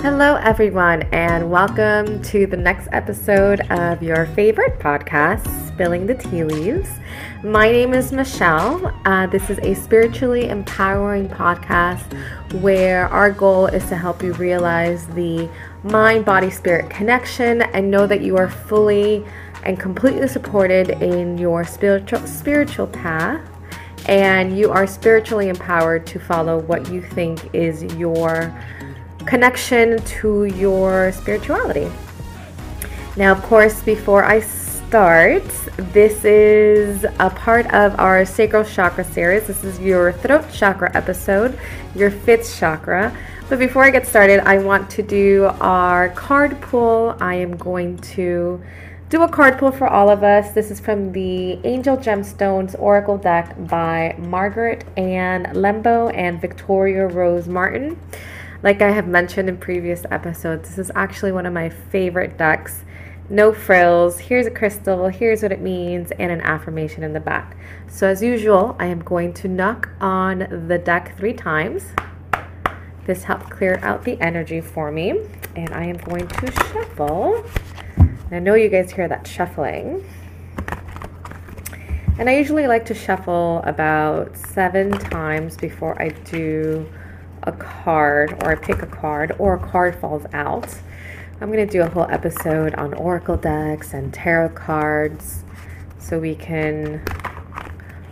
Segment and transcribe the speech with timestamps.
[0.00, 6.44] Hello, everyone, and welcome to the next episode of your favorite podcast, Spilling the Tea
[6.44, 6.88] Leaves.
[7.42, 8.94] My name is Michelle.
[9.04, 12.12] Uh, this is a spiritually empowering podcast
[12.60, 15.50] where our goal is to help you realize the
[15.82, 19.26] mind body spirit connection and know that you are fully
[19.64, 23.40] and completely supported in your spiritual spiritual path
[24.06, 28.54] and you are spiritually empowered to follow what you think is your
[29.28, 31.90] connection to your spirituality.
[33.14, 35.44] Now, of course, before I start,
[35.92, 39.46] this is a part of our sacral chakra series.
[39.46, 41.58] This is your throat chakra episode,
[41.94, 43.14] your fifth chakra.
[43.50, 47.14] But before I get started, I want to do our card pull.
[47.20, 48.62] I am going to
[49.10, 50.52] do a card pull for all of us.
[50.52, 57.46] This is from the Angel Gemstones Oracle deck by Margaret Ann Lembo and Victoria Rose
[57.46, 57.98] Martin.
[58.60, 62.84] Like I have mentioned in previous episodes, this is actually one of my favorite decks.
[63.30, 64.18] No frills.
[64.18, 65.06] Here's a crystal.
[65.06, 67.56] Here's what it means, and an affirmation in the back.
[67.86, 71.84] So, as usual, I am going to knock on the deck three times.
[73.06, 75.20] This helped clear out the energy for me,
[75.54, 77.44] and I am going to shuffle.
[78.32, 80.04] I know you guys hear that shuffling.
[82.18, 86.88] And I usually like to shuffle about seven times before I do
[87.48, 90.68] a card or I pick a card or a card falls out.
[91.40, 95.44] I'm going to do a whole episode on oracle decks and tarot cards
[95.98, 97.02] so we can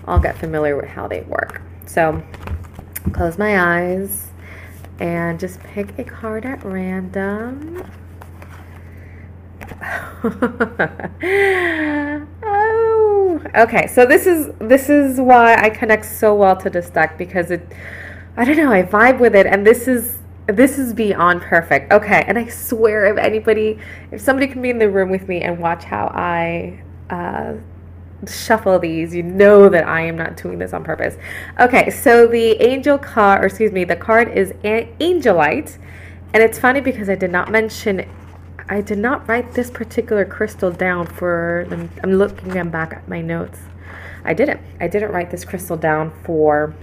[0.06, 1.60] all get familiar with how they work.
[1.86, 2.22] So,
[3.12, 4.28] close my eyes
[4.98, 7.84] and just pick a card at random.
[12.42, 13.86] oh, okay.
[13.88, 17.72] So this is this is why I connect so well to this deck because it,
[18.36, 21.92] I don't know, I vibe with it, and this is this is beyond perfect.
[21.92, 23.78] Okay, and I swear, if anybody,
[24.12, 26.82] if somebody can be in the room with me and watch how I.
[27.10, 27.54] Uh,
[28.26, 31.16] shuffle these, you know that I am not doing this on purpose.
[31.60, 35.76] Okay, so the angel card, or excuse me, the card is Angelite.
[36.32, 38.08] And it's funny because I did not mention
[38.68, 41.68] I did not write this particular crystal down for,
[42.02, 43.60] I'm looking back at my notes.
[44.24, 44.60] I didn't.
[44.80, 46.74] I didn't write this crystal down for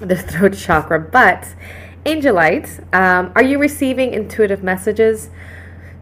[0.00, 1.54] the throat chakra, but
[2.04, 5.30] Angelite, um, are you receiving intuitive messages?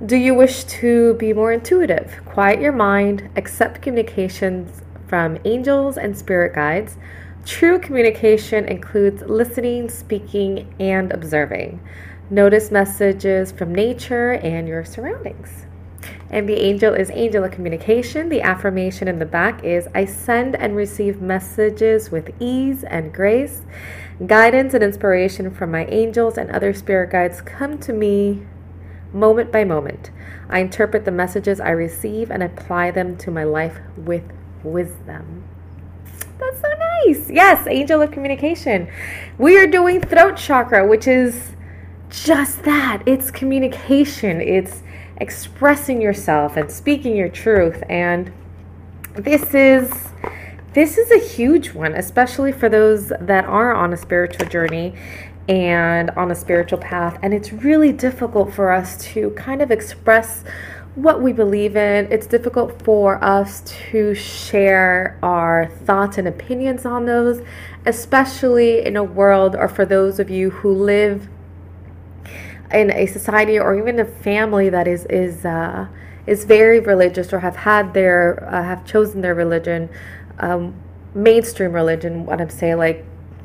[0.05, 2.21] Do you wish to be more intuitive?
[2.27, 6.99] Quiet your mind, accept communications from angels and spirit guides.
[7.47, 11.81] True communication includes listening, speaking, and observing.
[12.28, 15.66] Notice messages from nature and your surroundings.
[16.34, 18.28] And the angel is angel of communication.
[18.28, 23.62] The affirmation in the back is I send and receive messages with ease and grace.
[24.27, 28.43] Guidance and inspiration from my angels and other spirit guides come to me
[29.12, 30.11] moment by moment.
[30.49, 34.25] I interpret the messages I receive and apply them to my life with
[34.65, 35.45] wisdom.
[36.41, 36.69] That's so
[37.06, 37.31] nice.
[37.31, 38.89] Yes, angel of communication.
[39.39, 41.53] We are doing throat chakra, which is
[42.11, 43.05] just that.
[43.06, 44.83] It's communication, it's
[45.19, 47.82] expressing yourself and speaking your truth.
[47.88, 48.32] And
[49.14, 50.08] this is
[50.75, 54.92] this is a huge one, especially for those that are on a spiritual journey
[55.48, 57.16] and on a spiritual path.
[57.22, 60.42] And it's really difficult for us to kind of express
[60.97, 62.10] what we believe in.
[62.10, 63.60] It's difficult for us
[63.91, 67.41] to share our thoughts and opinions on those,
[67.86, 71.28] especially in a world or for those of you who live
[72.74, 75.86] in a society or even a family that is is uh,
[76.26, 79.88] is very religious or have had their uh, have chosen their religion,
[80.38, 80.74] um,
[81.14, 82.26] mainstream religion.
[82.26, 83.04] What I'm saying, like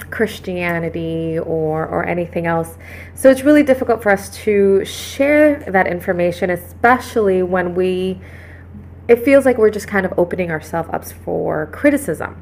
[0.09, 2.78] Christianity or or anything else.
[3.16, 8.19] So it's really difficult for us to share that information, especially when we.
[9.07, 12.40] It feels like we're just kind of opening ourselves up for criticism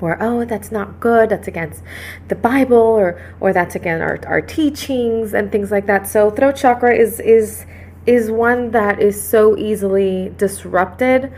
[0.00, 1.82] or oh that's not good that's against
[2.28, 6.06] the bible or or that's against our, our teachings and things like that.
[6.06, 7.66] So throat chakra is is
[8.06, 11.32] is one that is so easily disrupted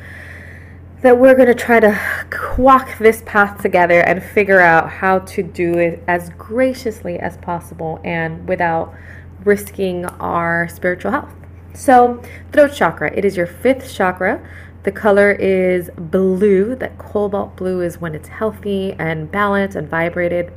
[1.03, 1.97] that we're going to try to
[2.59, 8.01] walk this path together and figure out how to do it as graciously as possible
[8.03, 8.93] and without
[9.45, 11.33] risking our spiritual health.
[11.75, 14.45] So throat chakra it is your fifth chakra
[14.87, 16.77] the color is blue.
[16.77, 20.53] That cobalt blue is when it's healthy and balanced and vibrated.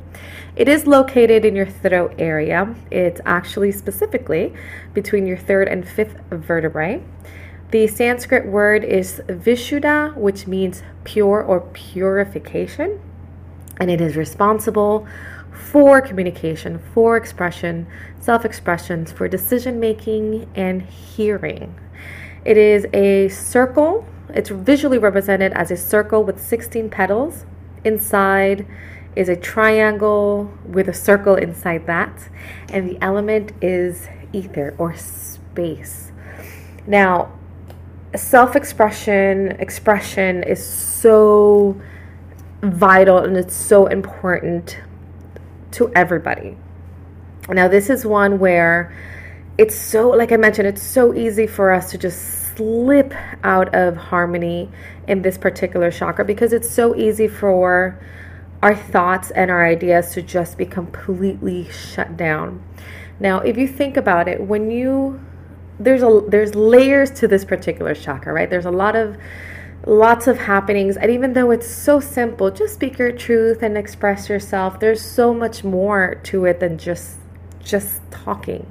[0.54, 2.72] It is located in your throat area.
[2.92, 4.54] It's actually specifically
[4.94, 7.02] between your third and fifth vertebrae.
[7.72, 13.00] The Sanskrit word is Vishuddha, which means pure or purification,
[13.78, 15.08] and it is responsible
[15.52, 17.88] for communication, for expression,
[18.20, 21.74] self expressions, for decision making, and hearing.
[22.44, 27.44] It is a circle, it's visually represented as a circle with 16 petals.
[27.84, 28.66] Inside
[29.16, 32.28] is a triangle with a circle inside that,
[32.72, 36.12] and the element is ether or space.
[36.86, 37.32] Now,
[38.14, 41.80] self expression, expression is so
[42.62, 44.78] vital and it's so important
[45.72, 46.56] to everybody.
[47.48, 48.94] Now, this is one where
[49.58, 53.96] it's so, like I mentioned, it's so easy for us to just slip out of
[53.96, 54.68] harmony
[55.08, 57.98] in this particular chakra because it's so easy for
[58.62, 62.62] our thoughts and our ideas to just be completely shut down.
[63.18, 65.24] Now, if you think about it, when you
[65.78, 68.50] there's a there's layers to this particular chakra, right?
[68.50, 69.16] There's a lot of
[69.86, 74.28] lots of happenings and even though it's so simple, just speak your truth and express
[74.28, 74.80] yourself.
[74.80, 77.16] There's so much more to it than just
[77.64, 78.66] just talking.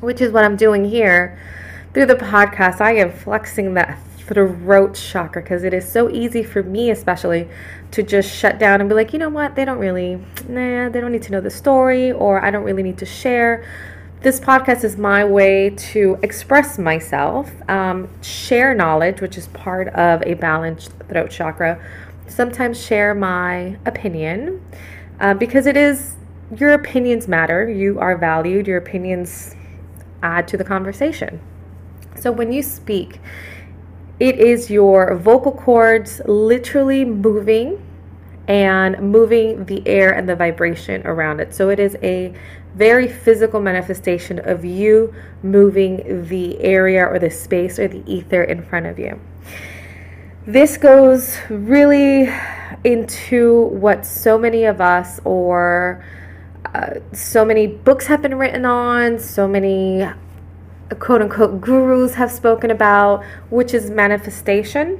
[0.00, 1.38] Which is what I'm doing here
[1.92, 2.80] through the podcast.
[2.80, 7.48] I am flexing that throat chakra because it is so easy for me, especially,
[7.90, 10.16] to just shut down and be like, you know what, they don't really,
[10.48, 13.64] nah, they don't need to know the story, or I don't really need to share.
[14.20, 20.22] This podcast is my way to express myself, um, share knowledge, which is part of
[20.24, 21.82] a balanced throat chakra,
[22.28, 24.62] sometimes share my opinion
[25.18, 26.16] uh, because it is
[26.56, 27.68] your opinions matter.
[27.68, 29.56] You are valued, your opinions
[30.22, 31.40] add to the conversation.
[32.20, 33.20] So when you speak,
[34.18, 37.82] it is your vocal cords literally moving
[38.46, 41.54] and moving the air and the vibration around it.
[41.54, 42.34] So it is a
[42.74, 48.62] very physical manifestation of you moving the area or the space or the ether in
[48.62, 49.18] front of you.
[50.46, 52.32] This goes really
[52.84, 56.04] into what so many of us or
[56.74, 60.06] uh, so many books have been written on, so many
[60.98, 64.98] quote unquote gurus have spoken about, which is manifestation.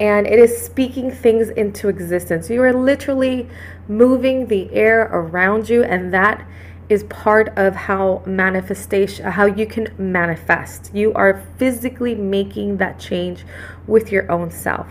[0.00, 2.50] And it is speaking things into existence.
[2.50, 3.48] You are literally
[3.88, 6.44] moving the air around you, and that
[6.88, 13.44] is part of how manifestation how you can manifest you are physically making that change
[13.86, 14.86] with your own self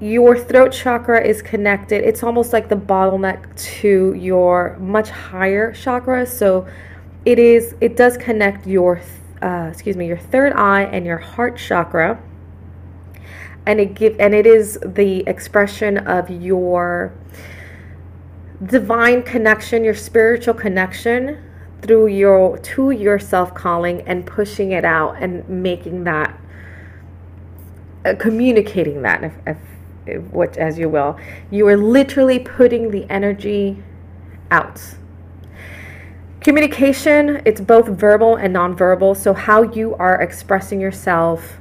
[0.00, 6.26] your throat chakra is connected it's almost like the bottleneck to your much higher chakra
[6.26, 6.66] so
[7.24, 9.00] it is it does connect your
[9.42, 12.22] uh, excuse me, your third eye and your heart chakra.
[13.66, 17.12] And it give and it is the expression of your
[18.64, 21.42] divine connection, your spiritual connection
[21.82, 26.38] through your to your self calling and pushing it out and making that
[28.04, 29.56] uh, communicating that if, if,
[30.06, 31.18] if, as you will
[31.50, 33.82] you are literally putting the energy
[34.50, 34.80] out
[36.40, 39.14] Communication, it's both verbal and nonverbal.
[39.14, 41.60] So, how you are expressing yourself,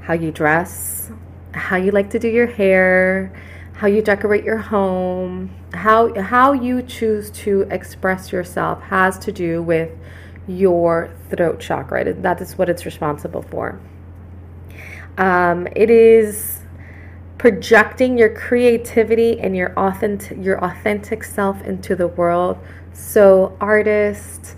[0.00, 1.12] how you dress,
[1.54, 3.32] how you like to do your hair,
[3.74, 9.62] how you decorate your home, how, how you choose to express yourself has to do
[9.62, 9.90] with
[10.48, 12.12] your throat chakra.
[12.12, 13.80] That is what it's responsible for.
[15.16, 16.62] Um, it is
[17.38, 22.56] projecting your creativity and your authentic your authentic self into the world
[22.92, 24.54] so, artists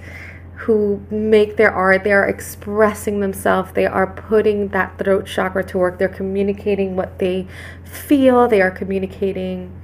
[0.64, 5.78] who make their art, they are expressing themselves, they are putting that throat chakra to
[5.78, 7.46] work, they're communicating what they
[7.84, 9.78] feel, they are communicating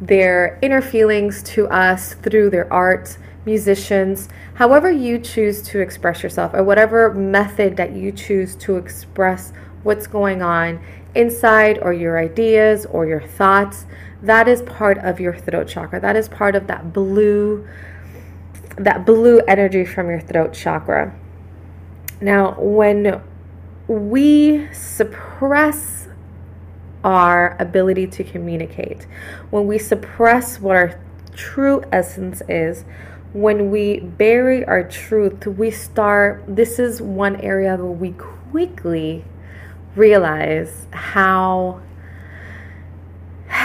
[0.00, 3.16] their inner feelings to us through their art.
[3.46, 9.52] Musicians, however you choose to express yourself, or whatever method that you choose to express
[9.84, 10.84] what's going on
[11.14, 13.86] inside, or your ideas, or your thoughts,
[14.20, 16.00] that is part of your throat chakra.
[16.00, 17.66] That is part of that blue
[18.76, 21.14] that blue energy from your throat chakra.
[22.20, 23.22] Now, when
[23.88, 26.08] we suppress
[27.04, 29.06] our ability to communicate,
[29.50, 31.00] when we suppress what our
[31.34, 32.84] true essence is,
[33.32, 36.42] when we bury our truth, we start.
[36.48, 39.24] This is one area where we quickly
[39.94, 41.82] realize how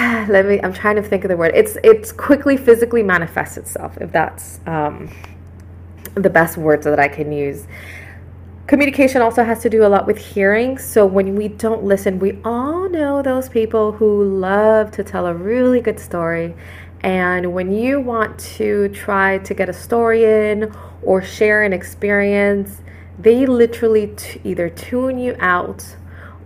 [0.30, 1.52] let me i'm trying to think of the word.
[1.56, 5.10] It's it's quickly physically manifests itself if that's um,
[6.16, 7.68] the best words that i can use.
[8.68, 10.78] Communication also has to do a lot with hearing.
[10.78, 15.34] So when we don't listen we all know those people who love to tell a
[15.34, 16.56] really good story.
[17.02, 22.82] And when you want to try to get a story in or share an experience
[23.20, 25.96] they literally t- either tune you out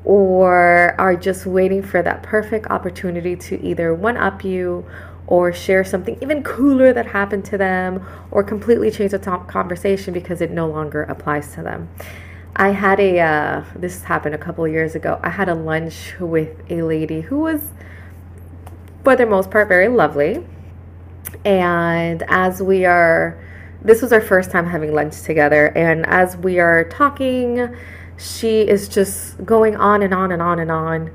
[0.06, 4.86] or are just waiting for that perfect opportunity to either one up you
[5.28, 10.14] or share something even cooler that happened to them or completely change the top conversation
[10.14, 11.90] because it no longer applies to them.
[12.56, 15.20] I had a, uh, this happened a couple years ago.
[15.24, 17.62] I had a lunch with a lady who was,
[19.04, 20.46] for the most part, very lovely.
[21.44, 23.44] And as we are,
[23.82, 25.68] this was our first time having lunch together.
[25.76, 27.76] And as we are talking,
[28.18, 31.12] she is just going on and on and on and on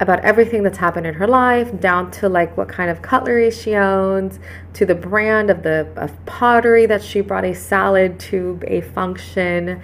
[0.00, 3.74] about everything that's happened in her life, down to like what kind of cutlery she
[3.74, 4.40] owns,
[4.72, 9.80] to the brand of the of pottery that she brought a salad to a function.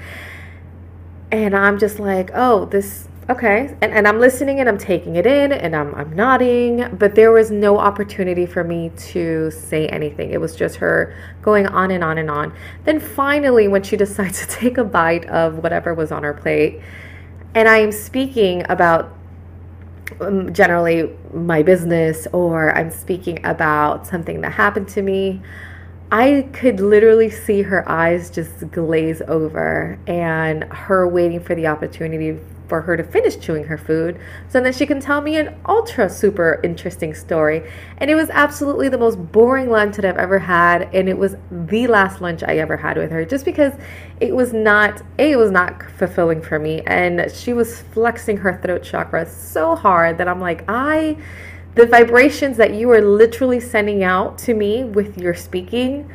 [1.30, 3.76] And I'm just like, oh, this okay.
[3.80, 7.30] And, and I'm listening and I'm taking it in and I'm, I'm nodding, but there
[7.30, 10.32] was no opportunity for me to say anything.
[10.32, 12.52] It was just her going on and on and on.
[12.84, 16.80] Then finally, when she decides to take a bite of whatever was on her plate,
[17.54, 19.16] and I am speaking about
[20.20, 25.40] um, generally my business or I'm speaking about something that happened to me,
[26.12, 32.40] I could literally see her eyes just glaze over and her waiting for the opportunity
[32.70, 36.08] for her to finish chewing her food so that she can tell me an ultra
[36.08, 37.68] super interesting story.
[37.98, 40.82] And it was absolutely the most boring lunch that I've ever had.
[40.94, 43.74] And it was the last lunch I ever had with her just because
[44.20, 46.80] it was not, A, it was not fulfilling for me.
[46.86, 51.18] And she was flexing her throat chakra so hard that I'm like, I,
[51.74, 56.10] the vibrations that you are literally sending out to me with your speaking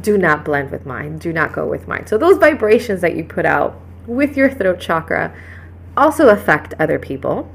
[0.00, 2.06] do not blend with mine, do not go with mine.
[2.06, 5.34] So those vibrations that you put out with your throat chakra
[5.96, 7.50] also affect other people.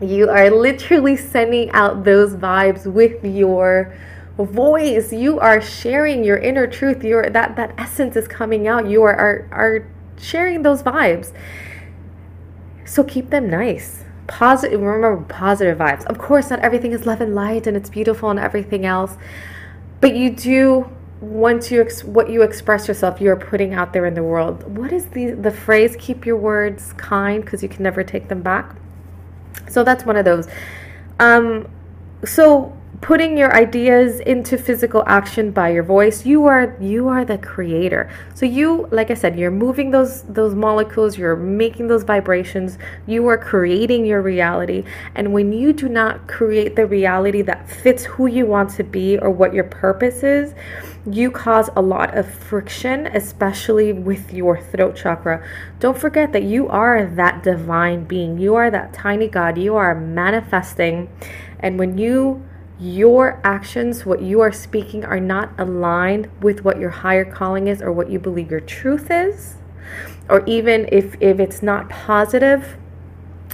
[0.00, 3.94] You are literally sending out those vibes with your
[4.36, 5.12] voice.
[5.12, 7.04] You are sharing your inner truth.
[7.04, 8.88] Your that that essence is coming out.
[8.88, 11.32] You are are, are sharing those vibes.
[12.84, 14.04] So keep them nice.
[14.26, 16.04] Positive remember positive vibes.
[16.06, 19.16] Of course, not everything is love and light and it's beautiful and everything else.
[20.00, 20.90] But you do
[21.22, 24.76] once you ex- what you express yourself you are putting out there in the world.
[24.76, 28.42] What is the the phrase keep your words kind because you can never take them
[28.42, 28.74] back?
[29.68, 30.48] So that's one of those.
[31.20, 31.68] Um
[32.24, 37.36] so putting your ideas into physical action by your voice you are you are the
[37.36, 38.08] creator.
[38.34, 42.78] So you like i said you're moving those those molecules you're making those vibrations
[43.08, 44.84] you are creating your reality.
[45.16, 49.18] And when you do not create the reality that fits who you want to be
[49.18, 50.54] or what your purpose is
[51.04, 55.44] you cause a lot of friction especially with your throat chakra.
[55.80, 58.38] Don't forget that you are that divine being.
[58.38, 59.58] You are that tiny god.
[59.58, 61.08] You are manifesting.
[61.58, 62.44] And when you
[62.82, 67.80] your actions, what you are speaking, are not aligned with what your higher calling is
[67.80, 69.56] or what you believe your truth is,
[70.28, 72.76] or even if, if it's not positive,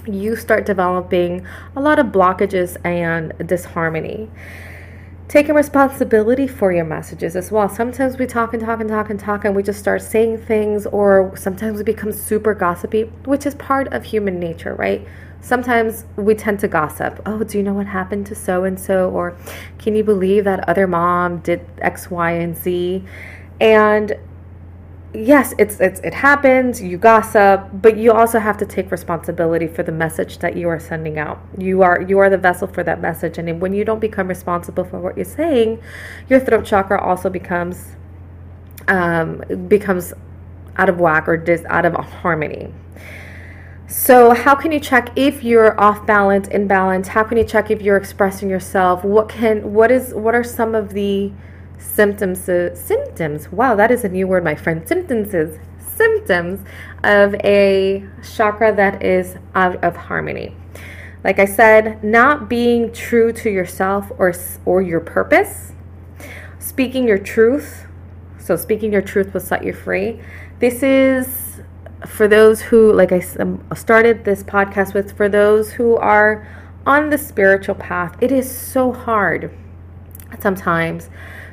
[0.07, 1.45] you start developing
[1.75, 4.29] a lot of blockages and disharmony.
[5.27, 7.69] Taking responsibility for your messages as well.
[7.69, 10.87] Sometimes we talk and talk and talk and talk, and we just start saying things,
[10.87, 15.07] or sometimes we become super gossipy, which is part of human nature, right?
[15.41, 17.21] Sometimes we tend to gossip.
[17.25, 19.09] Oh, do you know what happened to so and so?
[19.09, 19.37] Or
[19.77, 23.03] can you believe that other mom did X, Y, and Z?
[23.59, 24.17] And
[25.13, 26.81] yes, it's, it's it happens.
[26.81, 30.79] You gossip, but you also have to take responsibility for the message that you are
[30.79, 31.39] sending out.
[31.57, 34.83] You are you are the vessel for that message, and when you don't become responsible
[34.83, 35.81] for what you're saying,
[36.29, 37.95] your throat chakra also becomes
[38.87, 40.13] um, becomes
[40.77, 42.73] out of whack or dis out of harmony.
[43.89, 47.07] So, how can you check if you're off balance, in balance?
[47.07, 49.03] How can you check if you're expressing yourself?
[49.03, 51.31] What can what is what are some of the
[51.79, 53.51] symptoms uh, symptoms?
[53.51, 54.87] Wow, that is a new word, my friend.
[54.87, 56.63] Symptoms is symptoms
[57.03, 60.55] of a chakra that is out of harmony.
[61.23, 65.73] Like I said, not being true to yourself or or your purpose,
[66.59, 67.87] speaking your truth.
[68.37, 70.19] So, speaking your truth will set you free.
[70.59, 71.48] This is
[72.05, 76.47] for those who, like I um, started this podcast with, for those who are
[76.85, 79.51] on the spiritual path, it is so hard
[80.39, 81.09] sometimes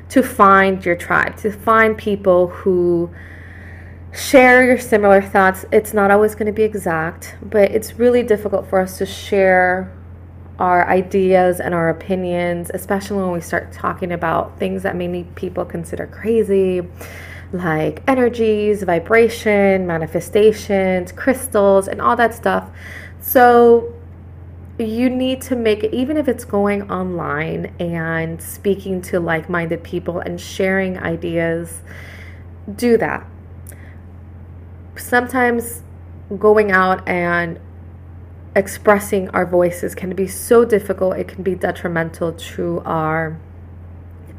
[0.09, 3.11] to find your tribe, to find people who
[4.13, 5.65] share your similar thoughts.
[5.71, 9.93] It's not always going to be exact, but it's really difficult for us to share
[10.59, 15.65] our ideas and our opinions, especially when we start talking about things that many people
[15.65, 16.87] consider crazy
[17.51, 22.69] like energies, vibration, manifestations, crystals, and all that stuff.
[23.21, 23.93] So
[24.77, 29.83] you need to make it, even if it's going online and speaking to like minded
[29.83, 31.81] people and sharing ideas,
[32.75, 33.25] do that.
[34.95, 35.83] Sometimes
[36.37, 37.59] going out and
[38.55, 43.39] expressing our voices can be so difficult, it can be detrimental to our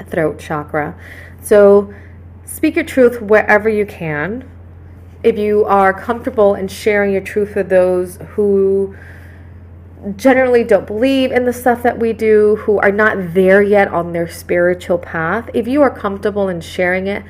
[0.09, 0.95] throat chakra.
[1.41, 1.93] So
[2.49, 4.49] speak your truth wherever you can.
[5.23, 8.95] If you are comfortable in sharing your truth with those who
[10.15, 14.13] generally don't believe in the stuff that we do, who are not there yet on
[14.13, 17.23] their spiritual path, if you are comfortable in sharing it,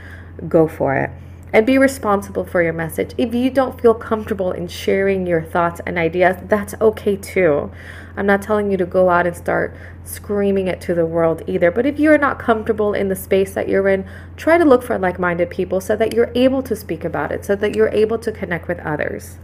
[0.48, 1.10] go for it.
[1.52, 3.14] And be responsible for your message.
[3.18, 7.72] If you don't feel comfortable in sharing your thoughts and ideas, that's okay too.
[8.18, 11.72] I'm not telling you to go out and start screaming it to the world either.
[11.72, 14.98] But if you're not comfortable in the space that you're in, try to look for
[14.98, 18.18] like minded people so that you're able to speak about it, so that you're able
[18.20, 19.38] to connect with others.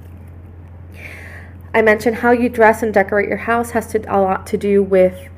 [1.74, 4.82] I mentioned how you dress and decorate your house has to, a lot to do
[4.82, 5.30] with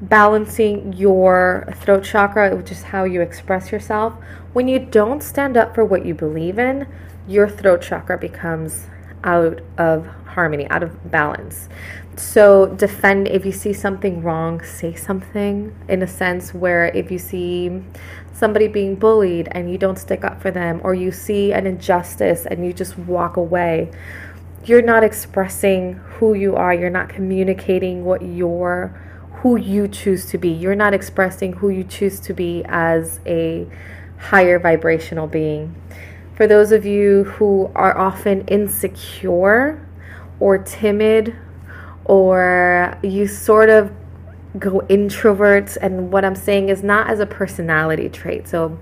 [0.00, 4.14] balancing your throat chakra, which is how you express yourself.
[4.52, 6.86] When you don't stand up for what you believe in,
[7.26, 8.86] your throat chakra becomes
[9.24, 11.68] out of harmony, out of balance.
[12.16, 17.18] So, defend if you see something wrong, say something in a sense where if you
[17.18, 17.82] see
[18.32, 22.46] somebody being bullied and you don't stick up for them, or you see an injustice
[22.46, 23.90] and you just walk away
[24.66, 26.74] you're not expressing who you are.
[26.74, 29.00] You're not communicating what you're
[29.40, 30.48] who you choose to be.
[30.48, 33.66] You're not expressing who you choose to be as a
[34.18, 35.74] higher vibrational being.
[36.34, 39.86] For those of you who are often insecure
[40.40, 41.36] or timid
[42.06, 43.92] or you sort of
[44.58, 48.48] go introverts and what I'm saying is not as a personality trait.
[48.48, 48.78] So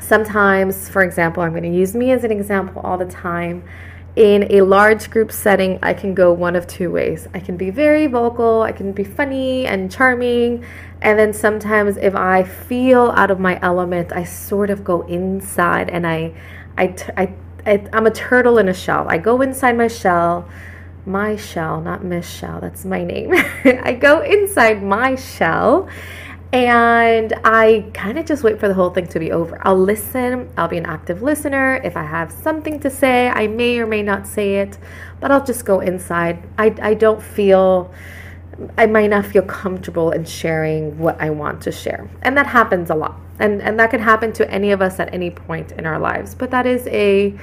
[0.00, 3.62] sometimes, for example, I'm going to use me as an example all the time
[4.18, 7.28] in a large group setting, I can go one of two ways.
[7.34, 10.64] I can be very vocal, I can be funny and charming,
[11.00, 15.88] and then sometimes if I feel out of my element, I sort of go inside
[15.88, 16.34] and I,
[16.76, 19.06] I, I, I I'm a turtle in a shell.
[19.08, 20.48] I go inside my shell,
[21.08, 23.32] my shell, not Miss Shell, that's my name.
[23.64, 25.88] I go inside my shell
[26.52, 29.60] and I kind of just wait for the whole thing to be over.
[29.66, 31.76] I'll listen, I'll be an active listener.
[31.84, 34.78] If I have something to say, I may or may not say it,
[35.20, 36.42] but I'll just go inside.
[36.56, 37.92] I, I don't feel,
[38.78, 42.08] I might not feel comfortable in sharing what I want to share.
[42.22, 43.20] And that happens a lot.
[43.38, 46.34] And, and that can happen to any of us at any point in our lives.
[46.34, 47.38] But that is a,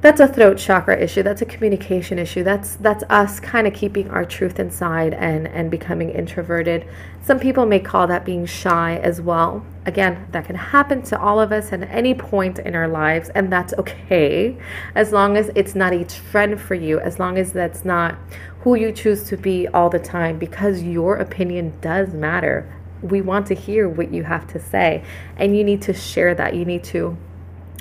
[0.00, 1.24] that's a throat chakra issue.
[1.24, 2.44] That's a communication issue.
[2.44, 6.86] That's that's us kind of keeping our truth inside and and becoming introverted.
[7.20, 9.66] Some people may call that being shy as well.
[9.86, 13.52] Again that can happen to all of us at any point in our lives and
[13.52, 14.56] that's okay.
[14.94, 18.16] As long as it's not a trend for you as long as that's not
[18.60, 22.72] who you choose to be all the time because your opinion does matter.
[23.02, 25.02] We want to hear what you have to say
[25.36, 26.54] and you need to share that.
[26.54, 27.16] You need to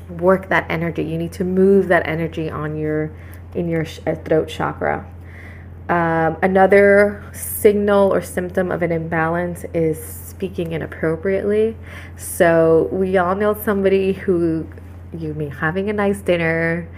[0.09, 1.03] work that energy.
[1.03, 3.11] You need to move that energy on your
[3.53, 5.05] in your uh, throat chakra.
[5.89, 11.77] Um, another signal or symptom of an imbalance is speaking inappropriately.
[12.17, 14.67] So we all know somebody who
[15.17, 16.89] you may having a nice dinner,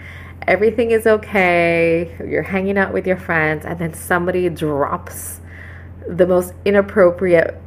[0.46, 5.40] everything is okay, you're hanging out with your friends, and then somebody drops
[6.08, 7.60] the most inappropriate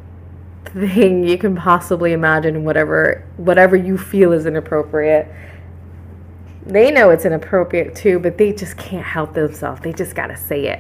[0.74, 5.28] thing you can possibly imagine whatever whatever you feel is inappropriate.
[6.66, 9.82] They know it's inappropriate too but they just can't help themselves.
[9.82, 10.80] They just gotta say it.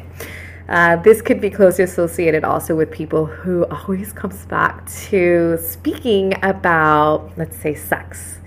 [0.67, 6.33] Uh, this could be closely associated also with people who always comes back to speaking
[6.43, 8.39] about let's say sex.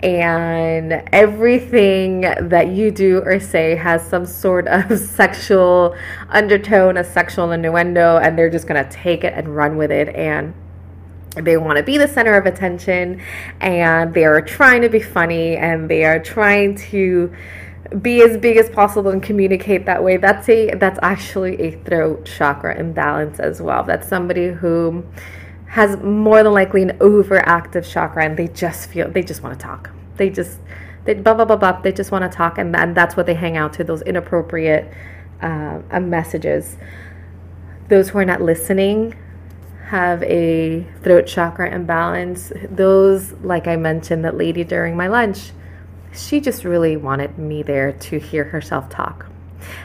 [0.00, 5.96] And everything that you do or say has some sort of sexual
[6.28, 10.08] undertone, a sexual innuendo, and they're just gonna take it and run with it.
[10.10, 10.54] And
[11.44, 13.20] they want to be the center of attention
[13.60, 17.32] and they are trying to be funny and they are trying to
[18.02, 20.16] be as big as possible and communicate that way.
[20.16, 23.82] That's a that's actually a throat chakra imbalance as well.
[23.82, 25.04] That's somebody who
[25.66, 29.64] has more than likely an overactive chakra and they just feel they just want to
[29.64, 29.90] talk.
[30.16, 30.58] They just
[31.04, 33.34] they blah blah blah blah they just want to talk and, and that's what they
[33.34, 34.92] hang out to those inappropriate
[35.40, 36.76] uh, messages.
[37.88, 39.14] Those who are not listening
[39.88, 42.52] have a throat chakra imbalance.
[42.70, 45.52] Those, like I mentioned, that lady during my lunch,
[46.12, 49.26] she just really wanted me there to hear herself talk.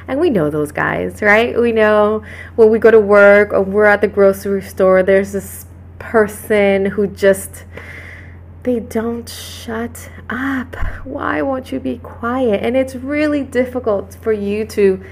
[0.08, 1.60] And we know those guys, right?
[1.60, 2.24] We know
[2.56, 5.66] when we go to work or we're at the grocery store, there's this
[6.00, 7.66] person who just
[8.64, 10.76] they don't shut up.
[11.06, 12.62] Why won't you be quiet?
[12.64, 15.04] And it's really difficult for you to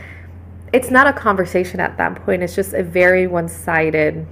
[0.73, 2.43] it's not a conversation at that point.
[2.43, 4.25] It's just a very one-sided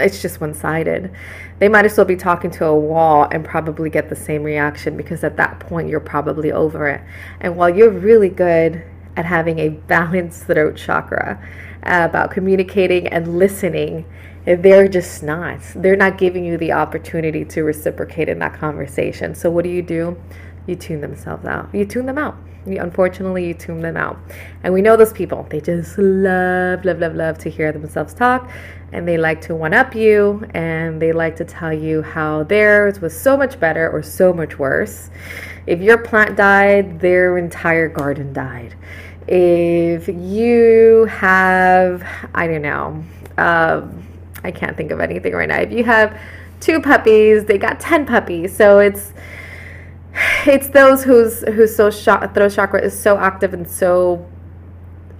[0.00, 1.10] it's just one sided.
[1.58, 4.96] They might as well be talking to a wall and probably get the same reaction
[4.96, 7.02] because at that point you're probably over it.
[7.40, 8.82] And while you're really good
[9.16, 11.40] at having a balanced throat chakra,
[11.82, 14.04] uh, about communicating and listening.
[14.44, 15.60] They're just not.
[15.74, 19.34] They're not giving you the opportunity to reciprocate in that conversation.
[19.34, 20.20] So, what do you do?
[20.66, 21.74] You tune themselves out.
[21.74, 22.36] You tune them out.
[22.66, 24.18] You, unfortunately, you tune them out.
[24.62, 25.46] And we know those people.
[25.48, 28.50] They just love, love, love, love to hear themselves talk.
[28.92, 30.46] And they like to one up you.
[30.52, 34.58] And they like to tell you how theirs was so much better or so much
[34.58, 35.10] worse.
[35.66, 38.74] If your plant died, their entire garden died.
[39.26, 42.02] If you have,
[42.34, 43.04] I don't know,
[43.38, 44.06] um,
[44.42, 45.60] I can't think of anything right now.
[45.60, 46.18] If you have
[46.60, 48.54] two puppies, they got 10 puppies.
[48.54, 49.12] So it's,
[50.46, 54.26] it's those whose whose so throat chakra is so active and so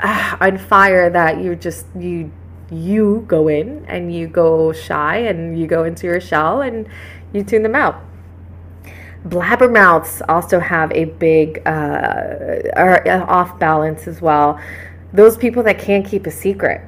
[0.01, 2.33] uh, on fire that you just you
[2.71, 6.89] you go in and you go shy and you go into your shell and
[7.33, 8.03] you tune them out.
[9.27, 14.61] Blabbermouths also have a big uh, are off balance as well.
[15.13, 16.81] Those people that can't keep a secret.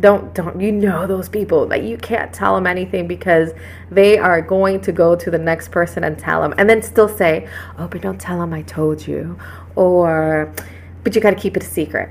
[0.00, 1.66] Don't don't you know those people?
[1.66, 3.52] That you can't tell them anything because
[3.90, 7.08] they are going to go to the next person and tell them and then still
[7.08, 9.38] say oh but don't tell them i told you
[9.76, 10.52] or
[11.04, 12.10] but you got to keep it a secret.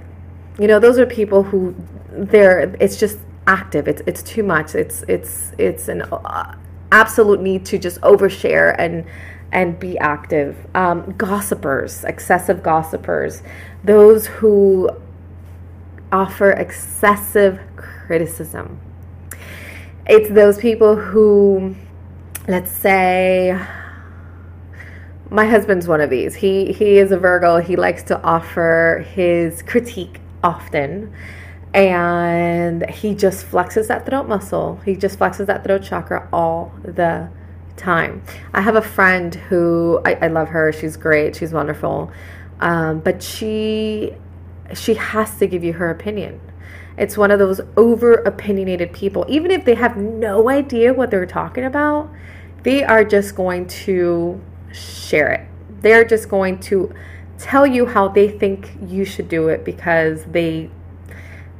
[0.59, 1.75] You know those are people who
[2.11, 3.17] they're it's just
[3.47, 3.87] active.
[3.87, 4.75] It's it's too much.
[4.75, 6.55] It's it's it's an uh,
[6.91, 9.05] absolute need to just overshare and
[9.51, 10.55] and be active.
[10.75, 13.41] Um, gossipers excessive gossipers
[13.83, 14.89] those who
[16.11, 17.59] offer excessive
[18.05, 18.79] criticism.
[20.05, 21.75] It's those people who,
[22.47, 23.57] let's say,
[25.29, 26.35] my husband's one of these.
[26.35, 27.57] He he is a Virgo.
[27.57, 31.13] He likes to offer his critique often.
[31.73, 34.79] And he just flexes that throat muscle.
[34.85, 37.29] He just flexes that throat chakra all the
[37.77, 38.21] time.
[38.53, 40.71] I have a friend who I, I love her.
[40.71, 41.35] She's great.
[41.35, 42.11] She's wonderful.
[42.59, 44.13] Um, but she
[44.75, 46.39] she has to give you her opinion.
[46.97, 49.25] It's one of those over opinionated people.
[49.27, 52.09] Even if they have no idea what they're talking about,
[52.63, 55.47] they are just going to share it.
[55.81, 56.93] They're just going to
[57.37, 60.69] tell you how they think you should do it because they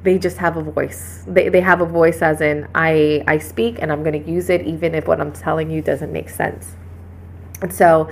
[0.04, 1.24] they just have a voice.
[1.26, 4.50] They, they have a voice as in I I speak and I'm going to use
[4.50, 6.76] it even if what I'm telling you doesn't make sense.
[7.62, 8.10] And so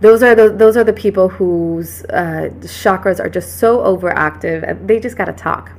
[0.00, 4.88] those are the those are the people whose uh, chakras are just so overactive and
[4.88, 5.72] they just got to talk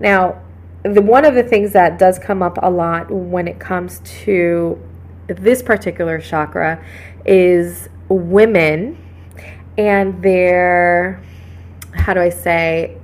[0.00, 0.40] now,
[0.82, 4.80] the one of the things that does come up a lot when it comes to
[5.26, 6.82] this particular chakra
[7.26, 8.96] is women
[9.76, 11.22] and their
[11.94, 12.96] how do I say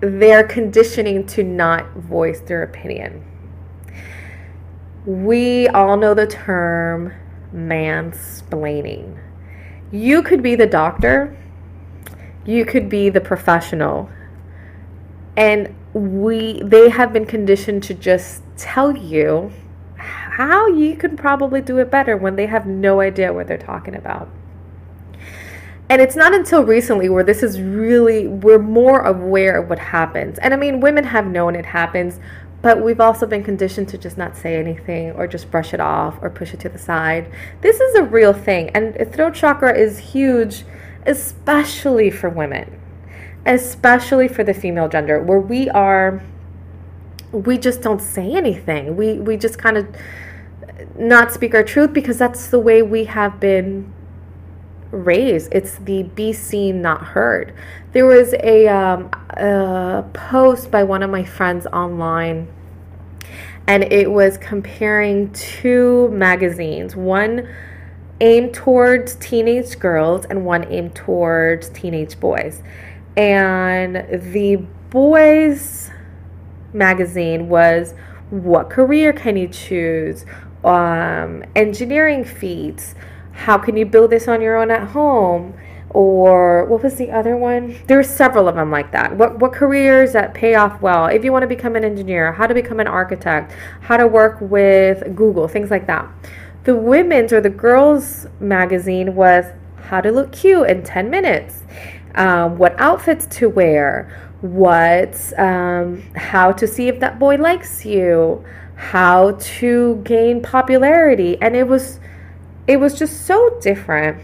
[0.00, 3.24] their conditioning to not voice their opinion.
[5.06, 7.14] We all know the term
[7.54, 9.18] mansplaining.
[9.92, 11.36] You could be the doctor,
[12.44, 14.10] you could be the professional,
[15.36, 19.50] and we they have been conditioned to just tell you
[19.96, 23.94] how you can probably do it better when they have no idea what they're talking
[23.94, 24.28] about.
[25.88, 30.38] And it's not until recently where this is really, we're more aware of what happens.
[30.40, 32.20] And I mean, women have known it happens,
[32.60, 36.18] but we've also been conditioned to just not say anything or just brush it off
[36.20, 37.32] or push it to the side.
[37.62, 38.68] This is a real thing.
[38.70, 40.64] And throat chakra is huge,
[41.06, 42.78] especially for women
[43.46, 46.22] especially for the female gender, where we are,
[47.30, 48.96] we just don't say anything.
[48.96, 49.86] We, we just kind of
[50.98, 53.92] not speak our truth because that's the way we have been
[54.90, 55.48] raised.
[55.52, 57.54] It's the be seen, not heard.
[57.92, 62.48] There was a, um, a post by one of my friends online,
[63.68, 66.96] and it was comparing two magazines.
[66.96, 67.48] One
[68.20, 72.62] aimed towards teenage girls, and one aimed towards teenage boys
[73.16, 73.96] and
[74.32, 74.56] the
[74.90, 75.90] boys
[76.72, 77.94] magazine was
[78.30, 80.24] what career can you choose?
[80.64, 82.94] Um, engineering feats.
[83.32, 85.54] How can you build this on your own at home?
[85.90, 87.78] Or what was the other one?
[87.86, 89.16] There were several of them like that.
[89.16, 91.06] What, what careers that pay off well?
[91.06, 94.38] If you want to become an engineer how to become an architect how to work
[94.40, 96.08] with google things like that.
[96.64, 99.46] The women's or the girls magazine was
[99.84, 101.62] how to look cute in 10 minutes
[102.16, 108.44] um, what outfits to wear, what, um, how to see if that boy likes you,
[108.74, 112.00] how to gain popularity, and it was,
[112.66, 114.22] it was just so different.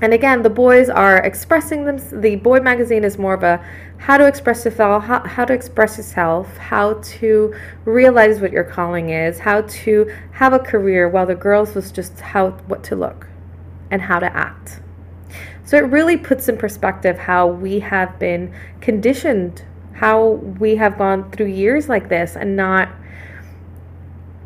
[0.00, 1.98] And again, the boys are expressing them.
[2.20, 3.64] The boy magazine is more of a
[3.96, 7.52] how to express yourself, how, how to express yourself, how to
[7.84, 11.08] realize what your calling is, how to have a career.
[11.08, 13.26] While the girls was just how what to look
[13.90, 14.80] and how to act.
[15.68, 21.30] So it really puts in perspective how we have been conditioned, how we have gone
[21.30, 22.88] through years like this and not,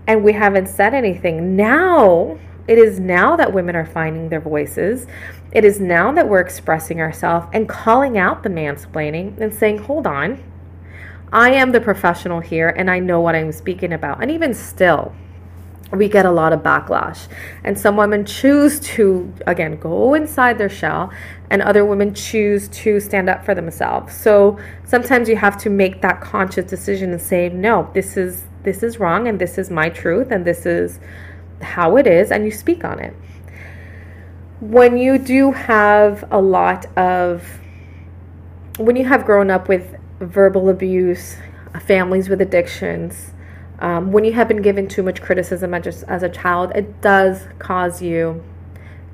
[0.09, 1.55] and we haven't said anything.
[1.55, 5.07] Now, it is now that women are finding their voices.
[5.53, 10.09] It is now that we're expressing ourselves and calling out the mansplaining and saying, hold
[10.09, 10.43] on,
[11.33, 14.23] I am the professional here and I know what I'm speaking about.
[14.23, 15.15] And even still,
[15.93, 17.29] we get a lot of backlash.
[17.65, 21.13] And some women choose to, again, go inside their shell,
[21.51, 24.15] and other women choose to stand up for themselves.
[24.15, 28.83] So sometimes you have to make that conscious decision and say, no, this is this
[28.85, 31.01] is wrong and this is my truth and this is
[31.61, 33.13] how it is and you speak on it.
[34.61, 37.59] When you do have a lot of
[38.79, 41.37] when you have grown up with verbal abuse,
[41.81, 43.32] families with addictions,
[43.83, 47.49] um, when you have been given too much criticism as, as a child, it does
[47.59, 48.43] cause you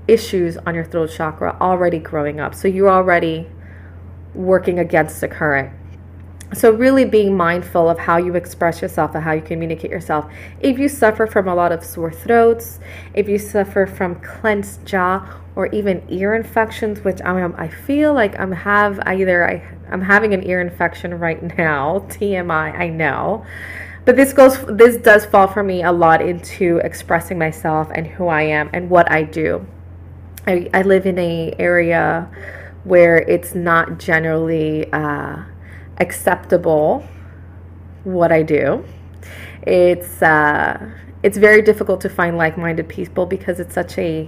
[0.07, 2.55] issues on your throat chakra already growing up.
[2.55, 3.49] So you're already
[4.35, 5.73] working against the current.
[6.55, 10.31] So, really being mindful of how you express yourself and how you communicate yourself.
[10.61, 12.81] If you suffer from a lot of sore throats,
[13.13, 18.39] if you suffer from clenched jaw or even ear infections, which I'm, I feel like
[18.41, 23.45] I'm have either I, I'm having an ear infection right now, TMI, I know
[24.09, 28.29] but this goes this does fall for me a lot into expressing myself and who
[28.29, 29.67] I am and what I do.
[30.47, 32.27] I, I live in a area
[32.85, 35.43] where it's not generally uh,
[35.99, 37.07] acceptable
[38.05, 38.83] what I do.
[39.67, 40.89] It's uh,
[41.23, 44.27] it's very difficult to find like-minded people because it's such a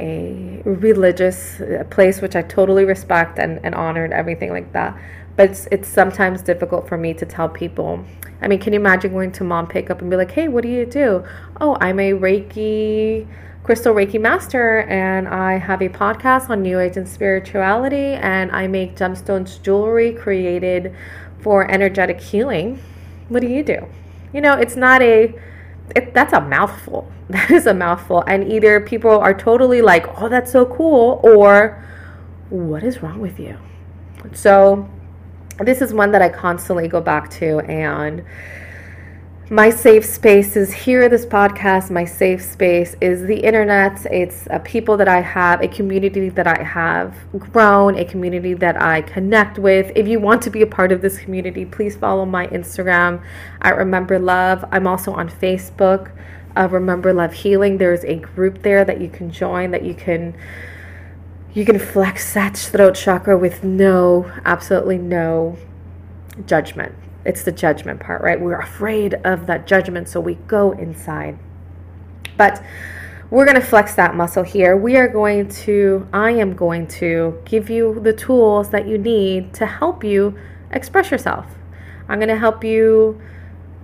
[0.00, 4.98] a religious uh, place which I totally respect and, and honor and everything like that.
[5.36, 8.04] But it's, it's sometimes difficult for me to tell people
[8.40, 10.68] I mean, can you imagine going to mom pickup and be like, hey, what do
[10.68, 11.24] you do?
[11.60, 13.26] Oh, I'm a Reiki,
[13.62, 18.66] crystal Reiki master, and I have a podcast on New Age and spirituality, and I
[18.66, 20.94] make gemstones jewelry created
[21.40, 22.80] for energetic healing.
[23.28, 23.86] What do you do?
[24.32, 25.34] You know, it's not a,
[25.94, 27.10] it, that's a mouthful.
[27.28, 28.22] That is a mouthful.
[28.28, 31.84] And either people are totally like, oh, that's so cool, or
[32.50, 33.58] what is wrong with you?
[34.32, 34.88] So,
[35.64, 38.24] this is one that I constantly go back to and
[39.48, 44.04] my safe space is here this podcast my safe space is the internet.
[44.06, 48.82] It's a people that i have a community that i have grown a community that
[48.82, 49.92] i connect with.
[49.94, 53.22] If you want to be a part of this community please follow my instagram
[53.62, 54.64] at remember love.
[54.72, 56.10] I'm also on facebook
[56.56, 57.78] uh, remember love healing.
[57.78, 60.36] There's a group there that you can join that you can
[61.56, 65.56] you can flex that throat chakra with no, absolutely no
[66.44, 66.94] judgment.
[67.24, 68.38] It's the judgment part, right?
[68.38, 71.38] We're afraid of that judgment, so we go inside.
[72.36, 72.62] But
[73.30, 74.76] we're going to flex that muscle here.
[74.76, 79.54] We are going to, I am going to give you the tools that you need
[79.54, 80.38] to help you
[80.72, 81.46] express yourself.
[82.06, 83.18] I'm going to help you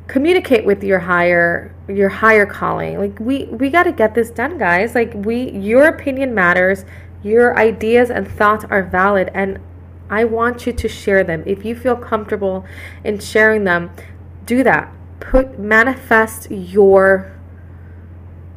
[0.08, 4.58] communicate with your higher your higher calling like we we got to get this done
[4.58, 6.84] guys like we your opinion matters
[7.22, 9.60] your ideas and thoughts are valid, and
[10.10, 11.42] I want you to share them.
[11.46, 12.64] If you feel comfortable
[13.04, 13.90] in sharing them,
[14.44, 14.92] do that.
[15.20, 17.32] Put manifest your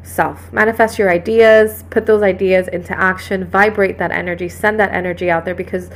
[0.03, 0.51] self.
[0.51, 5.45] Manifest your ideas, put those ideas into action, vibrate that energy, send that energy out
[5.45, 5.89] there because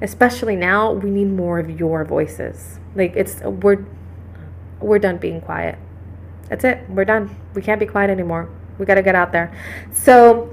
[0.00, 2.78] especially now we need more of your voices.
[2.94, 3.84] Like it's we're
[4.80, 5.78] we're done being quiet.
[6.48, 6.88] That's it.
[6.88, 7.36] We're done.
[7.54, 8.48] We can't be quiet anymore.
[8.78, 9.54] We got to get out there.
[9.92, 10.52] So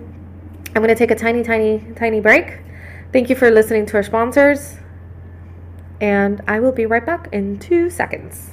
[0.76, 2.60] I'm going to take a tiny, tiny, tiny break.
[3.12, 4.76] Thank you for listening to our sponsors.
[6.00, 8.52] And I will be right back in two seconds.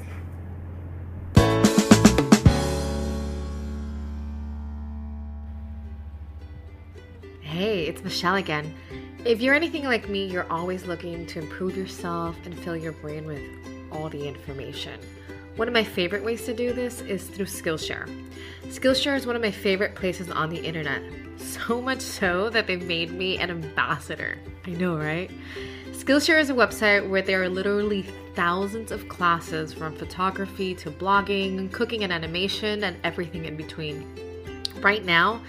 [7.41, 8.75] Hey, it's Michelle again.
[9.25, 13.27] If you're anything like me, you're always looking to improve yourself and fill your brain
[13.27, 13.43] with
[13.93, 14.99] all the information.
[15.57, 18.09] One of my favorite ways to do this is through Skillshare.
[18.65, 21.01] Skillshare is one of my favorite places on the internet
[21.37, 24.37] so much so that they made me an ambassador.
[24.67, 25.31] I know, right?
[25.93, 28.03] Skillshare is a website where there are literally
[28.35, 34.05] thousands of classes from photography to blogging, cooking and animation, and everything in between.
[34.81, 35.41] Right now,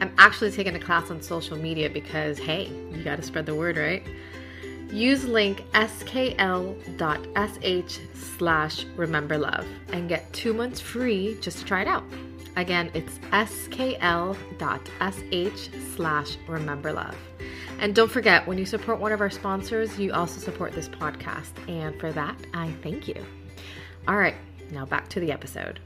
[0.00, 3.76] I'm actually taking a class on social media because, hey, you gotta spread the word,
[3.76, 4.06] right?
[4.90, 6.78] Use link skl.sh
[8.14, 12.04] slash remember love and get two months free just to try it out.
[12.56, 14.34] Again, it's skl.sh
[15.94, 17.16] slash remember love.
[17.80, 21.52] And don't forget, when you support one of our sponsors, you also support this podcast.
[21.68, 23.24] And for that, I thank you.
[24.08, 24.34] All right,
[24.72, 25.80] now back to the episode.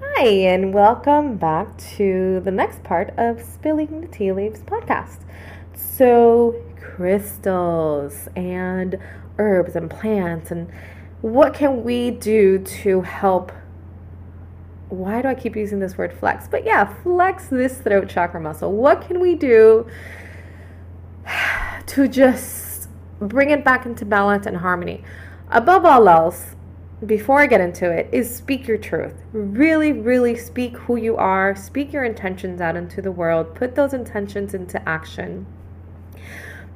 [0.00, 5.20] Hi, and welcome back to the next part of Spilling the Tea Leaves podcast.
[5.74, 6.62] So,
[6.94, 8.98] crystals and
[9.38, 10.70] herbs and plants, and
[11.20, 13.52] what can we do to help?
[14.88, 16.46] Why do I keep using this word flex?
[16.48, 18.72] But yeah, flex this throat chakra muscle.
[18.72, 19.86] What can we do
[21.86, 25.02] to just bring it back into balance and harmony?
[25.50, 26.56] Above all else,
[27.04, 29.14] before I get into it, is speak your truth.
[29.32, 33.92] Really, really speak who you are, speak your intentions out into the world, put those
[33.92, 35.46] intentions into action.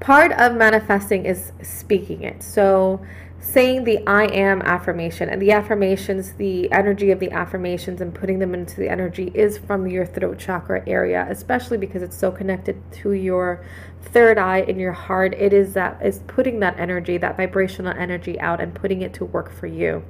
[0.01, 2.43] Part of manifesting is speaking it.
[2.43, 3.05] So,
[3.39, 8.39] saying the I am affirmation and the affirmations, the energy of the affirmations and putting
[8.39, 12.81] them into the energy is from your throat chakra area, especially because it's so connected
[12.93, 13.65] to your
[14.03, 15.35] third eye in your heart.
[15.35, 19.25] It is that is putting that energy, that vibrational energy out and putting it to
[19.25, 20.05] work for you.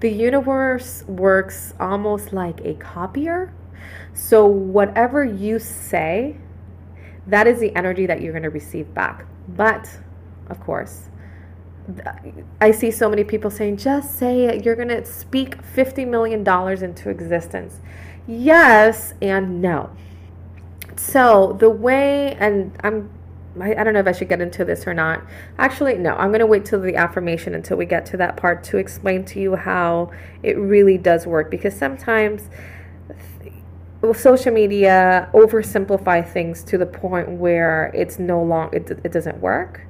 [0.00, 3.52] The universe works almost like a copier.
[4.12, 6.36] So whatever you say,
[7.26, 9.26] that is the energy that you're going to receive back.
[9.48, 9.88] But
[10.48, 11.08] of course,
[12.60, 14.64] I see so many people saying, just say it.
[14.64, 16.40] You're going to speak $50 million
[16.82, 17.80] into existence.
[18.26, 19.90] Yes and no.
[20.96, 23.10] So, the way, and I'm,
[23.60, 25.22] I, I don't know if I should get into this or not.
[25.58, 28.64] Actually, no, I'm going to wait till the affirmation until we get to that part
[28.64, 30.10] to explain to you how
[30.42, 32.48] it really does work because sometimes
[34.14, 39.86] social media oversimplify things to the point where it's no long it, it doesn't work.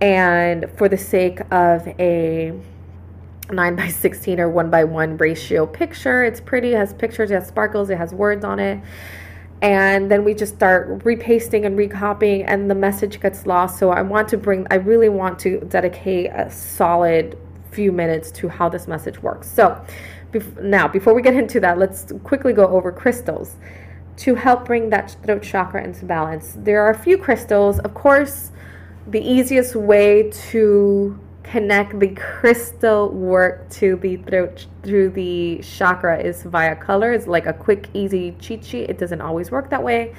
[0.00, 2.52] And for the sake of a
[3.50, 7.34] 9 by 16 or 1 by 1 ratio picture it's pretty it has pictures it
[7.34, 8.80] has sparkles it has words on it.
[9.60, 13.78] And then we just start repasting and recopying and the message gets lost.
[13.78, 17.38] So i want to bring i really want to dedicate a solid
[17.70, 19.50] few minutes to how this message works.
[19.50, 19.84] So
[20.32, 23.56] bef- now before we get into that let's quickly go over crystals
[24.16, 28.50] to help bring that throat chakra into balance there are a few crystals of course
[29.06, 36.42] the easiest way to connect the crystal work to the throat through the chakra is
[36.44, 37.12] via color.
[37.12, 38.88] It's like a quick, easy cheat sheet.
[38.88, 40.14] It doesn't always work that way,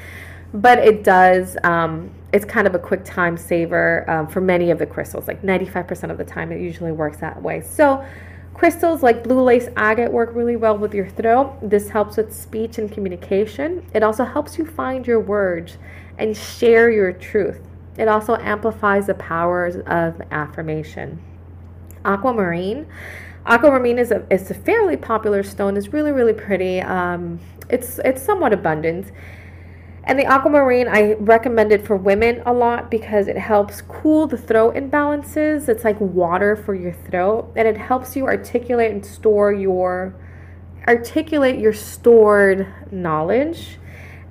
[0.53, 1.57] but it does.
[1.63, 5.27] Um, it's kind of a quick time saver um, for many of the crystals.
[5.27, 7.61] Like 95% of the time, it usually works that way.
[7.61, 8.05] So,
[8.53, 11.57] crystals like blue lace agate work really well with your throat.
[11.61, 13.85] This helps with speech and communication.
[13.93, 15.77] It also helps you find your words
[16.17, 17.59] and share your truth.
[17.97, 21.21] It also amplifies the powers of affirmation.
[22.05, 22.87] Aquamarine.
[23.45, 25.77] Aquamarine is a, is a fairly popular stone.
[25.77, 26.81] It's really, really pretty.
[26.81, 27.39] Um,
[27.69, 29.11] it's, it's somewhat abundant.
[30.05, 34.37] And the aquamarine, I recommend it for women a lot because it helps cool the
[34.37, 35.69] throat imbalances.
[35.69, 40.15] It's like water for your throat, and it helps you articulate and store your
[40.85, 43.79] articulate your stored knowledge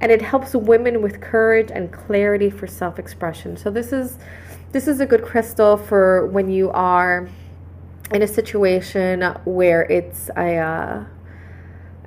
[0.02, 3.56] and it helps women with courage and clarity for self-expression.
[3.56, 4.18] So this is
[4.72, 7.28] this is a good crystal for when you are
[8.10, 11.04] in a situation where it's a uh,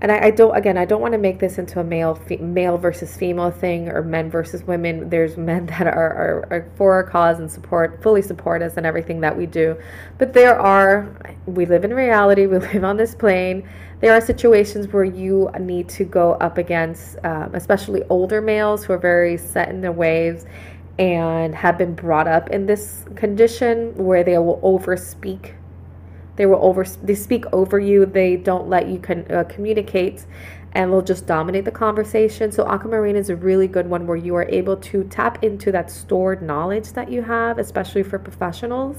[0.01, 2.37] and I, I, don't again I don't want to make this into a male fe-
[2.37, 5.09] male versus female thing or men versus women.
[5.09, 8.85] There's men that are, are, are for our cause and support fully support us and
[8.85, 9.77] everything that we do,
[10.17, 11.09] but there are
[11.45, 12.45] we live in reality.
[12.55, 13.67] We live on this plane
[14.01, 18.93] there are situations where you need to go up against, um, especially older males who
[18.93, 20.45] are very set in their ways
[20.99, 25.53] and have been brought up in this condition where they will overspeak.
[26.35, 28.05] They will over they speak over you.
[28.05, 30.25] They don't let you con- uh, communicate,
[30.73, 32.51] and will just dominate the conversation.
[32.51, 35.89] So aquamarine is a really good one where you are able to tap into that
[35.89, 38.97] stored knowledge that you have, especially for professionals,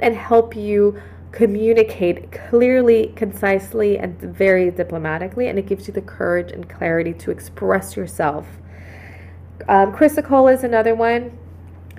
[0.00, 6.52] and help you communicate clearly, concisely, and very diplomatically, and it gives you the courage
[6.52, 8.46] and clarity to express yourself.
[9.68, 11.38] Um, chrysocolla is another one.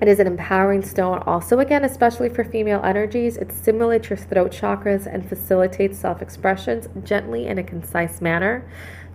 [0.00, 3.36] It is an empowering stone, also, again, especially for female energies.
[3.36, 8.68] It stimulates your throat chakras and facilitates self expressions gently in a concise manner.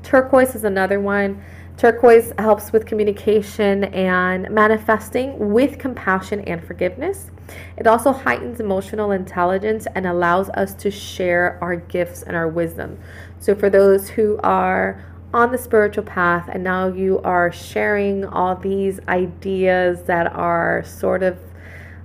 [0.04, 1.42] Turquoise is another one.
[1.76, 7.32] Turquoise helps with communication and manifesting with compassion and forgiveness.
[7.78, 13.00] It also heightens emotional intelligence and allows us to share our gifts and our wisdom.
[13.40, 15.04] So, for those who are
[15.34, 21.22] on the spiritual path and now you are sharing all these ideas that are sort
[21.24, 21.38] of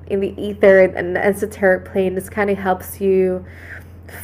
[0.09, 3.45] in the ether and the esoteric plane, this kind of helps you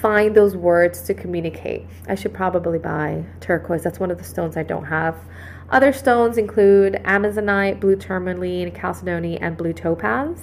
[0.00, 1.86] find those words to communicate.
[2.06, 3.82] I should probably buy turquoise.
[3.82, 5.16] That's one of the stones I don't have.
[5.70, 10.38] Other stones include amazonite, blue tourmaline, chalcedony, and blue topaz.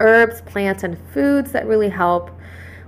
[0.00, 2.30] Herbs, plants, and foods that really help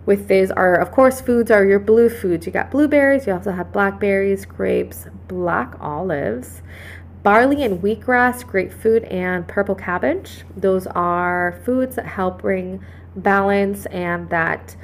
[0.07, 2.47] with this are, of course, foods are your blue foods.
[2.47, 6.63] You got blueberries, you also have blackberries, grapes, black olives,
[7.23, 10.45] barley and wheatgrass, grapefruit, and purple cabbage.
[10.57, 12.85] Those are foods that help bring
[13.17, 14.77] balance and that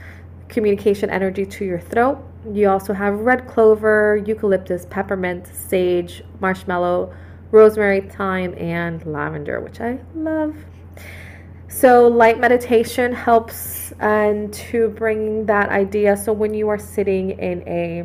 [0.49, 2.23] communication energy to your throat.
[2.53, 7.13] You also have red clover, eucalyptus, peppermint, sage, marshmallow,
[7.51, 10.55] rosemary, thyme, and lavender, which I love.
[11.69, 16.17] So, light meditation helps and to bring that idea.
[16.17, 18.05] So, when you are sitting in a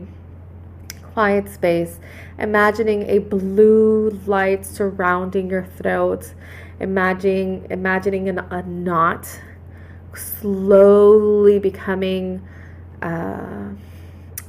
[1.13, 1.99] quiet space,
[2.39, 6.33] imagining a blue light surrounding your throat,
[6.79, 9.27] imagining imagining an, a knot
[10.15, 12.41] slowly becoming
[13.01, 13.69] uh,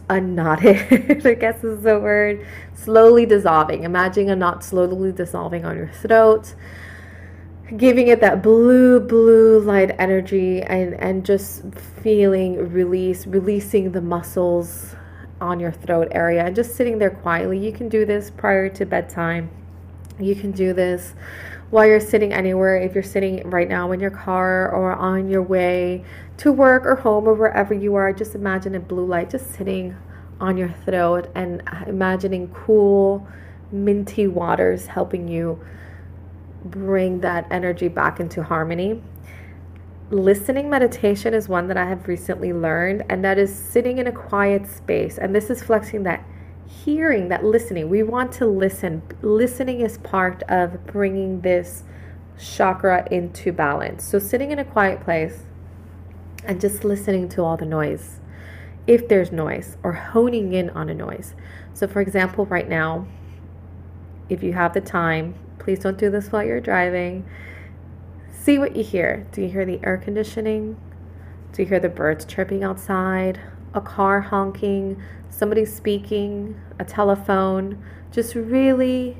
[0.08, 3.84] unknotted, I guess is the word, slowly dissolving.
[3.84, 6.54] Imagining a knot slowly dissolving on your throat,
[7.76, 11.62] giving it that blue, blue light energy and, and just
[12.02, 14.94] feeling release, releasing the muscles
[15.40, 17.58] on your throat area and just sitting there quietly.
[17.58, 19.50] You can do this prior to bedtime.
[20.20, 21.14] You can do this
[21.70, 22.76] while you're sitting anywhere.
[22.76, 26.04] If you're sitting right now in your car or on your way
[26.38, 29.96] to work or home or wherever you are, just imagine a blue light just sitting
[30.40, 33.26] on your throat and imagining cool,
[33.70, 35.58] minty waters helping you
[36.64, 39.02] bring that energy back into harmony.
[40.10, 44.12] Listening meditation is one that I have recently learned, and that is sitting in a
[44.12, 45.18] quiet space.
[45.18, 46.24] And this is flexing that
[46.66, 47.88] hearing, that listening.
[47.88, 49.02] We want to listen.
[49.22, 51.84] Listening is part of bringing this
[52.38, 54.04] chakra into balance.
[54.04, 55.44] So, sitting in a quiet place
[56.44, 58.20] and just listening to all the noise,
[58.86, 61.34] if there's noise, or honing in on a noise.
[61.74, 63.06] So, for example, right now,
[64.28, 67.24] if you have the time, please don't do this while you're driving.
[68.30, 69.26] See what you hear.
[69.32, 70.76] Do you hear the air conditioning?
[71.52, 73.40] Do you hear the birds chirping outside?
[73.74, 75.02] A car honking?
[75.32, 77.82] somebody speaking, a telephone,
[78.12, 79.16] just really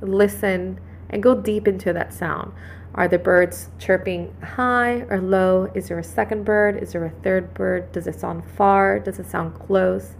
[0.00, 0.78] listen
[1.08, 2.52] and go deep into that sound.
[2.94, 5.70] Are the birds chirping high or low?
[5.74, 6.76] Is there a second bird?
[6.82, 7.92] Is there a third bird?
[7.92, 8.98] Does it sound far?
[8.98, 10.16] Does it sound close?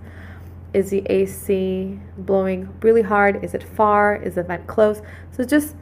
[0.74, 3.42] Is the AC blowing really hard?
[3.42, 4.16] Is it far?
[4.16, 5.00] Is the vent close?
[5.30, 5.76] So just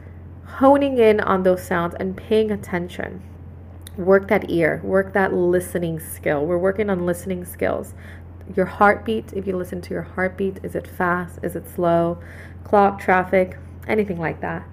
[0.45, 3.21] honing in on those sounds and paying attention.
[3.97, 6.45] Work that ear, work that listening skill.
[6.45, 7.93] We're working on listening skills
[8.55, 11.39] your heartbeat, if you listen to your heartbeat, is it fast?
[11.43, 12.19] Is it slow?
[12.63, 14.67] Clock, traffic, anything like that.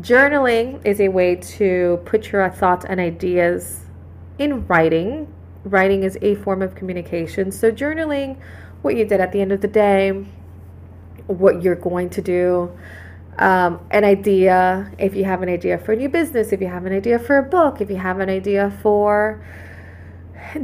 [0.00, 3.84] Journaling is a way to put your thoughts and ideas
[4.38, 5.32] in writing.
[5.64, 7.52] Writing is a form of communication.
[7.52, 8.38] So, journaling
[8.82, 10.26] what you did at the end of the day,
[11.26, 12.70] what you're going to do,
[13.38, 16.84] um, an idea, if you have an idea for a new business, if you have
[16.84, 19.42] an idea for a book, if you have an idea for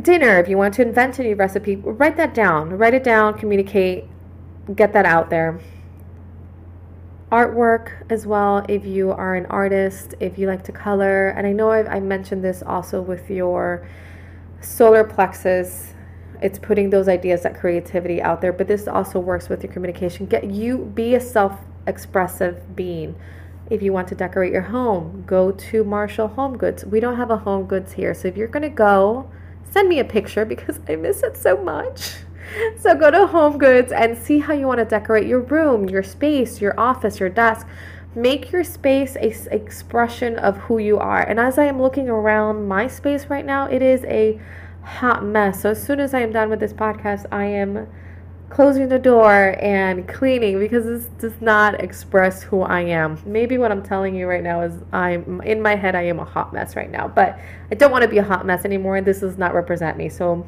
[0.03, 2.71] dinner, if you want to invent a new recipe, write that down.
[2.71, 4.05] Write it down, communicate,
[4.75, 5.59] get that out there.
[7.33, 11.29] Artwork as well, if you are an artist, if you like to color.
[11.31, 13.89] And I know I've, I mentioned this also with your
[14.61, 15.95] solar plexus.
[16.43, 20.27] It's putting those ideas, that creativity out there, but this also works with your communication.
[20.27, 23.17] Get you be a self expressive being.
[23.69, 26.85] If you want to decorate your home, go to Marshall Home Goods.
[26.85, 28.15] We don't have a Home Goods here.
[28.15, 29.31] So if you're going to go,
[29.69, 32.17] send me a picture because I miss it so much.
[32.79, 36.05] So go to Home Goods and see how you want to decorate your room, your
[36.05, 37.67] space, your office, your desk.
[38.15, 41.21] Make your space a expression of who you are.
[41.21, 44.41] And as I am looking around my space right now, it is a
[44.87, 45.63] hot mess.
[45.63, 47.89] So as soon as I am done with this podcast, I am
[48.49, 53.21] closing the door and cleaning because this does not express who I am.
[53.27, 56.25] Maybe what I'm telling you right now is I'm in my head I am a
[56.25, 57.39] hot mess right now, but
[57.71, 59.01] I don't want to be a hot mess anymore.
[59.01, 60.09] This does not represent me.
[60.09, 60.47] So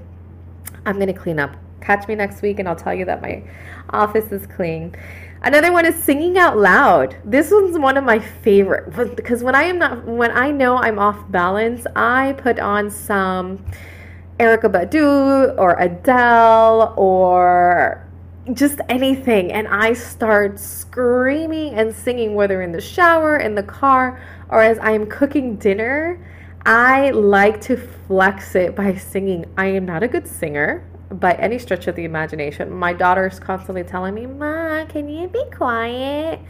[0.86, 1.56] I'm going to clean up.
[1.80, 3.42] Catch me next week and I'll tell you that my
[3.90, 4.94] office is clean.
[5.42, 7.16] Another one is singing out loud.
[7.24, 10.98] This one's one of my favorite because when I am not when I know I'm
[10.98, 13.64] off balance, I put on some
[14.38, 18.04] Erykah Badu or Adele or
[18.52, 24.20] just anything and I start screaming and singing whether in the shower, in the car,
[24.48, 26.18] or as I am cooking dinner.
[26.64, 29.46] I like to flex it by singing.
[29.56, 32.70] I am not a good singer by any stretch of the imagination.
[32.70, 36.40] My daughter's constantly telling me, "Ma, can you be quiet?"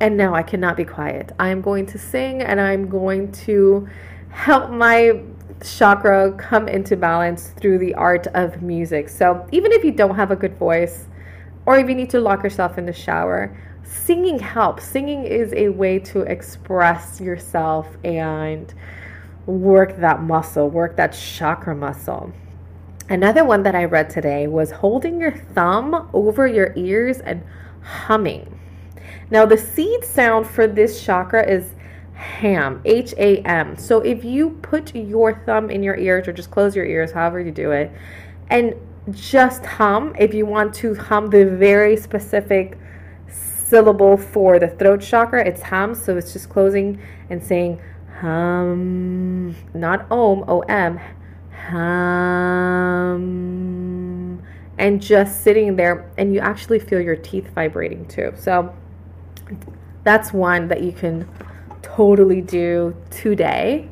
[0.00, 1.32] And no, I cannot be quiet.
[1.38, 3.88] I am going to sing and I'm going to
[4.30, 5.20] help my
[5.62, 9.08] chakra come into balance through the art of music.
[9.08, 11.06] So, even if you don't have a good voice,
[11.66, 14.84] or if you need to lock yourself in the shower, singing helps.
[14.84, 18.72] Singing is a way to express yourself and
[19.46, 22.32] work that muscle, work that chakra muscle.
[23.08, 27.42] Another one that I read today was holding your thumb over your ears and
[27.82, 28.58] humming.
[29.30, 31.74] Now, the seed sound for this chakra is
[32.18, 33.76] ham, H A M.
[33.76, 37.38] So if you put your thumb in your ears or just close your ears, however
[37.40, 37.92] you do it,
[38.50, 38.74] and
[39.12, 42.76] just hum, if you want to hum the very specific
[43.28, 45.94] syllable for the throat chakra, it's hum.
[45.94, 47.00] So it's just closing
[47.30, 47.80] and saying
[48.20, 50.98] hum, not om, O M,
[51.68, 53.22] hum,
[54.76, 58.32] and just sitting there, and you actually feel your teeth vibrating too.
[58.36, 58.74] So
[60.02, 61.28] that's one that you can
[61.82, 63.88] totally do today.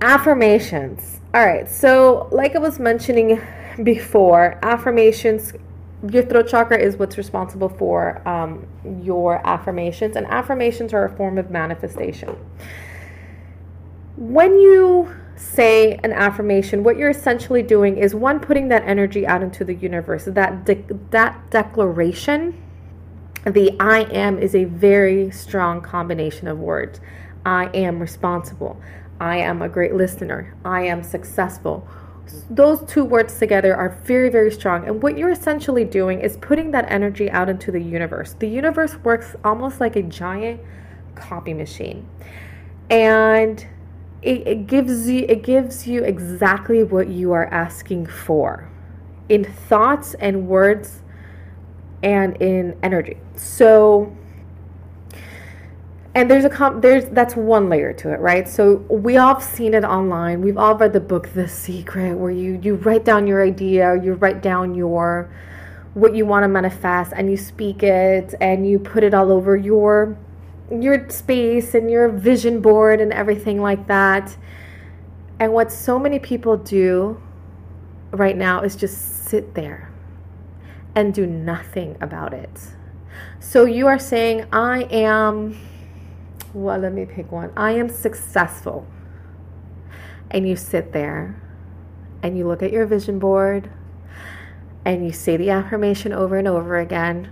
[0.00, 1.20] Affirmations.
[1.34, 3.40] All right, so like I was mentioning
[3.82, 5.52] before, affirmations,
[6.10, 8.66] your throat chakra is what's responsible for um,
[9.02, 12.36] your affirmations, and affirmations are a form of manifestation.
[14.16, 19.42] When you say an affirmation, what you're essentially doing is one, putting that energy out
[19.42, 20.24] into the universe.
[20.24, 22.62] That, de- that declaration
[23.46, 27.00] the I am is a very strong combination of words.
[27.44, 28.80] I am responsible.
[29.20, 30.54] I am a great listener.
[30.64, 31.86] I am successful.
[32.50, 34.86] Those two words together are very, very strong.
[34.88, 38.34] And what you're essentially doing is putting that energy out into the universe.
[38.34, 40.60] The universe works almost like a giant
[41.14, 42.08] copy machine.
[42.90, 43.64] And
[44.22, 48.68] it, it gives you it gives you exactly what you are asking for
[49.28, 51.02] in thoughts and words
[52.02, 53.16] and in energy.
[53.36, 54.14] So
[56.14, 58.48] and there's a comp there's that's one layer to it right?
[58.48, 60.40] So we all have seen it online.
[60.40, 64.14] We've all read the book the secret where you you write down your idea you
[64.14, 65.30] write down your
[65.94, 69.56] what you want to manifest and you speak it and you put it all over
[69.56, 70.18] your
[70.70, 74.36] your space and your vision board and everything like that.
[75.38, 77.20] And what so many people do
[78.10, 79.85] right now is just sit there
[80.96, 82.50] and do nothing about it.
[83.38, 85.56] So you are saying, I am,
[86.54, 87.52] well, let me pick one.
[87.56, 88.86] I am successful.
[90.30, 91.40] And you sit there
[92.22, 93.70] and you look at your vision board
[94.84, 97.30] and you say the affirmation over and over again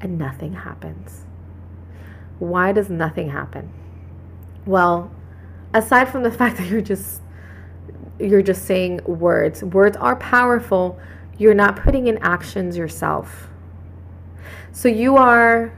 [0.00, 1.24] and nothing happens.
[2.38, 3.72] Why does nothing happen?
[4.66, 5.12] Well,
[5.72, 7.22] aside from the fact that you're just
[8.18, 10.98] you're just saying words, words are powerful,
[11.40, 13.48] you're not putting in actions yourself.
[14.72, 15.72] So you are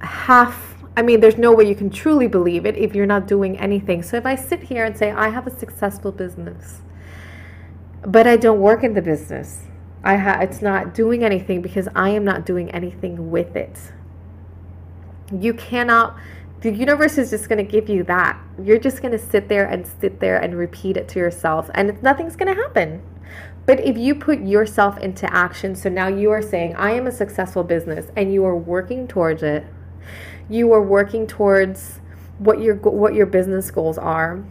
[0.00, 3.56] half, I mean, there's no way you can truly believe it if you're not doing
[3.58, 4.02] anything.
[4.02, 6.82] So if I sit here and say, I have a successful business,
[8.02, 9.66] but I don't work in the business,
[10.02, 13.78] I ha- it's not doing anything because I am not doing anything with it.
[15.32, 16.18] You cannot
[16.60, 18.36] the universe is just going to give you that.
[18.60, 22.02] You're just going to sit there and sit there and repeat it to yourself, and
[22.02, 23.00] nothing's going to happen.
[23.68, 27.12] But if you put yourself into action, so now you are saying, I am a
[27.12, 29.66] successful business, and you are working towards it,
[30.48, 32.00] you are working towards
[32.38, 34.42] what your what your business goals are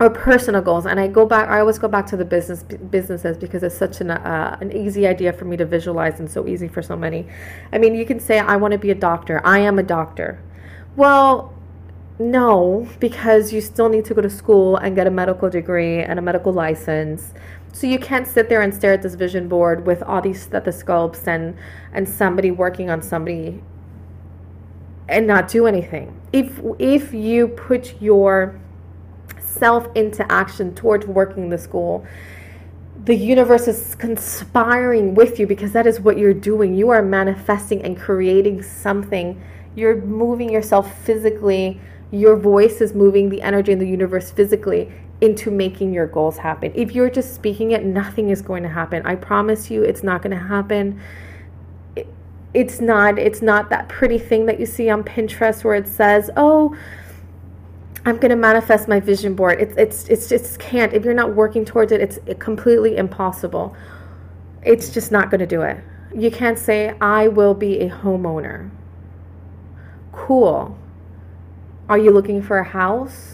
[0.00, 3.38] or personal goals and i go back i always go back to the business businesses
[3.38, 6.66] because it's such an, uh, an easy idea for me to visualize and so easy
[6.66, 7.24] for so many.
[7.72, 9.40] I mean you can say i want to be a doctor.
[9.44, 10.42] I am a doctor.
[10.96, 11.54] Well
[12.18, 16.18] no because you still need to go to school and get a medical degree and
[16.18, 17.32] a medical license
[17.74, 21.26] so you can't sit there and stare at this vision board with all these stethoscopes
[21.26, 21.56] and
[21.92, 23.60] and somebody working on somebody
[25.08, 26.18] and not do anything.
[26.32, 28.60] If if you put your
[29.40, 32.06] self into action towards working the school,
[33.06, 36.74] the universe is conspiring with you because that is what you're doing.
[36.74, 39.42] You are manifesting and creating something.
[39.74, 41.80] You're moving yourself physically.
[42.12, 44.92] Your voice is moving the energy in the universe physically
[45.24, 46.70] into making your goals happen.
[46.74, 49.04] If you're just speaking it, nothing is going to happen.
[49.06, 51.00] I promise you it's not going to happen.
[52.52, 56.30] it's not it's not that pretty thing that you see on Pinterest where it says,
[56.36, 56.76] "Oh,
[58.04, 60.92] I'm going to manifest my vision board." It's it's it's just can't.
[60.92, 63.74] If you're not working towards it, it's completely impossible.
[64.62, 65.78] It's just not going to do it.
[66.14, 68.70] You can't say, "I will be a homeowner."
[70.12, 70.78] Cool.
[71.88, 73.33] Are you looking for a house?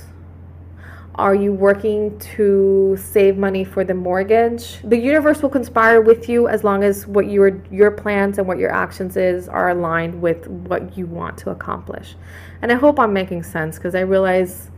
[1.20, 4.80] Are you working to save money for the mortgage?
[4.82, 8.56] The universe will conspire with you as long as what your your plans and what
[8.56, 12.16] your actions is are aligned with what you want to accomplish.
[12.62, 14.70] And I hope I'm making sense because I realize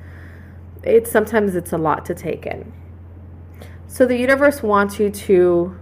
[0.83, 2.73] it's sometimes it's a lot to take in.
[3.87, 5.79] So the universe wants you to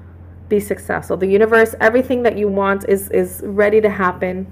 [0.51, 1.17] be successful.
[1.17, 4.47] The universe, everything that you want is is ready to happen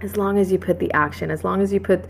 [0.00, 2.06] as long as you put the action, as long as you put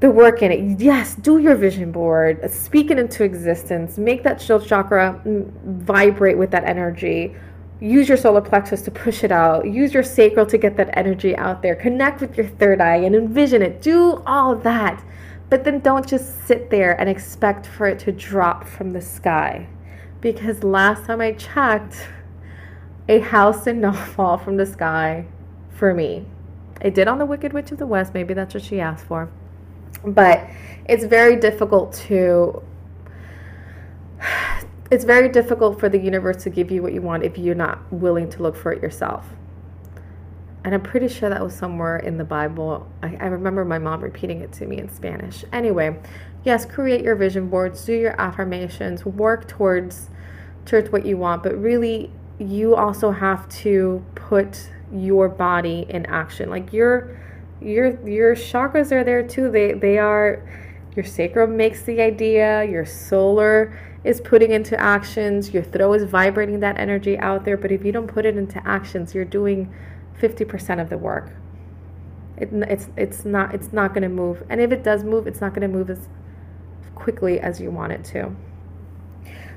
[0.00, 0.80] the work in it.
[0.80, 5.20] Yes, do your vision board, speak it into existence, make that shield chakra
[5.64, 7.34] vibrate with that energy.
[7.78, 9.66] use your solar plexus to push it out.
[9.66, 11.74] Use your sacral to get that energy out there.
[11.74, 13.82] Connect with your third eye and envision it.
[13.82, 15.04] Do all that.
[15.50, 19.68] But then don't just sit there and expect for it to drop from the sky.
[20.22, 22.08] Because last time I checked,
[23.08, 25.26] a house did not fall from the sky
[25.68, 26.24] for me.
[26.80, 28.14] It did on the Wicked Witch of the West.
[28.14, 29.30] Maybe that's what she asked for.
[30.06, 30.48] But
[30.88, 32.62] it's very difficult to
[34.90, 37.92] it's very difficult for the universe to give you what you want if you're not
[37.92, 39.26] willing to look for it yourself.
[40.64, 42.88] And I'm pretty sure that was somewhere in the Bible.
[43.02, 45.44] I, I, remember my mom repeating it to me in Spanish.
[45.52, 45.96] Anyway,
[46.44, 50.10] yes, create your vision boards, do your affirmations, work towards
[50.64, 56.50] towards what you want, but really you also have to put your body in action.
[56.50, 57.16] Like your
[57.60, 59.50] your your chakras are there too.
[59.50, 60.42] They they are
[60.94, 66.60] your sacrum makes the idea, your solar is putting into actions, your throat is vibrating
[66.60, 69.72] that energy out there, but if you don't put it into actions, you're doing
[70.20, 71.32] 50% of the work.
[72.38, 74.42] It, it's it's not it's not going to move.
[74.48, 76.08] And if it does move, it's not going to move as
[76.94, 78.34] quickly as you want it to.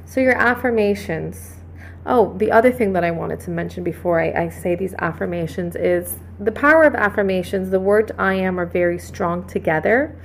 [0.06, 1.59] So your affirmations
[2.06, 5.76] Oh, the other thing that I wanted to mention before I, I, say these affirmations
[5.76, 7.72] is the power of affirmations.
[7.72, 10.18] The words I am are very strong together.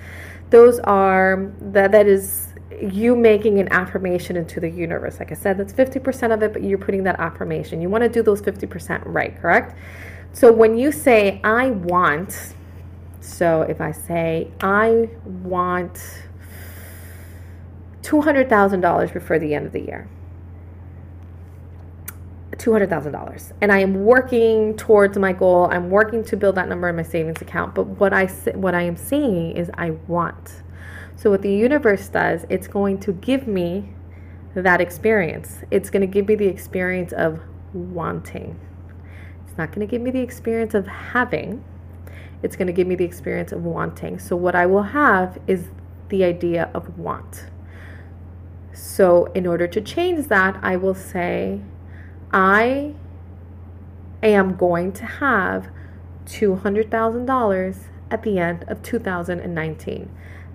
[0.50, 5.18] Those are that that is you making an affirmation into the universe.
[5.18, 7.80] Like I said, that's 50% of it, but you're putting that affirmation.
[7.80, 9.76] You want to do those 50% right, correct?
[10.32, 12.54] So when you say I want,
[13.20, 16.22] so if I say I want
[18.02, 20.08] $200,000 before the end of the year
[22.58, 25.68] $200,000 and I am working towards my goal.
[25.70, 27.74] I'm working to build that number in my savings account.
[27.74, 30.62] But what I what I am saying is I want.
[31.16, 33.90] So what the universe does, it's going to give me
[34.54, 35.62] that experience.
[35.70, 37.40] It's going to give me the experience of
[37.72, 38.58] wanting.
[39.46, 41.64] It's not going to give me the experience of having.
[42.42, 44.18] It's going to give me the experience of wanting.
[44.18, 45.68] So what I will have is
[46.08, 47.46] the idea of want.
[48.72, 51.60] So in order to change that, I will say
[52.34, 52.94] I
[54.20, 55.68] am going to have
[56.26, 57.76] $200,000
[58.10, 60.10] at the end of 2019.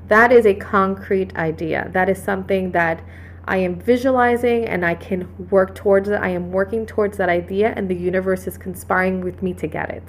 [0.10, 1.90] That is a concrete idea.
[1.94, 3.02] That is something that
[3.46, 6.20] I am visualizing and I can work towards it.
[6.20, 9.90] I am working towards that idea, and the universe is conspiring with me to get
[9.90, 10.04] it.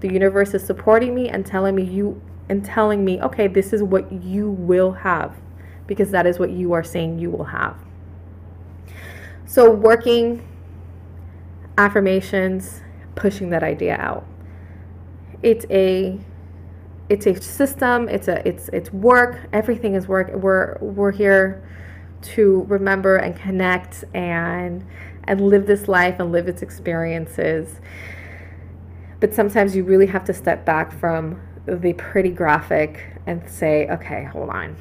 [0.00, 3.84] The universe is supporting me and telling me you and telling me, okay, this is
[3.84, 5.36] what you will have
[5.86, 7.76] because that is what you are saying you will have.
[9.46, 10.46] So working
[11.78, 12.82] affirmations,
[13.14, 14.26] pushing that idea out.
[15.42, 16.18] It's a
[17.08, 20.32] it's a system, it's a it's it's work, everything is work.
[20.32, 21.62] We're we're here
[22.22, 24.84] to remember and connect and
[25.24, 27.80] and live this life and live its experiences.
[29.20, 34.24] But sometimes you really have to step back from the pretty graphic and say, okay,
[34.24, 34.76] hold on.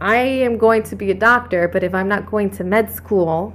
[0.00, 3.54] I am going to be a doctor, but if I'm not going to med school,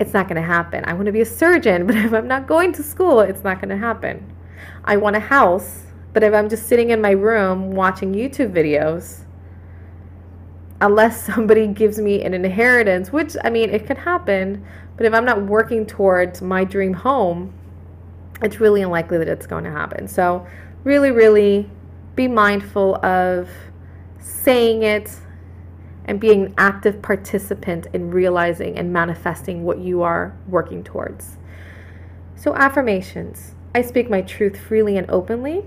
[0.00, 0.82] it's not going to happen.
[0.86, 3.60] I want to be a surgeon, but if I'm not going to school, it's not
[3.60, 4.34] going to happen.
[4.84, 9.20] I want a house, but if I'm just sitting in my room watching YouTube videos,
[10.80, 14.64] unless somebody gives me an inheritance, which I mean, it could happen,
[14.96, 17.54] but if I'm not working towards my dream home,
[18.42, 20.08] it's really unlikely that it's going to happen.
[20.08, 20.46] So,
[20.82, 21.70] really, really
[22.16, 23.50] be mindful of
[24.18, 25.14] saying it,
[26.04, 31.36] and being an active participant in realizing and manifesting what you are working towards.
[32.34, 35.64] So, affirmations I speak my truth freely and openly.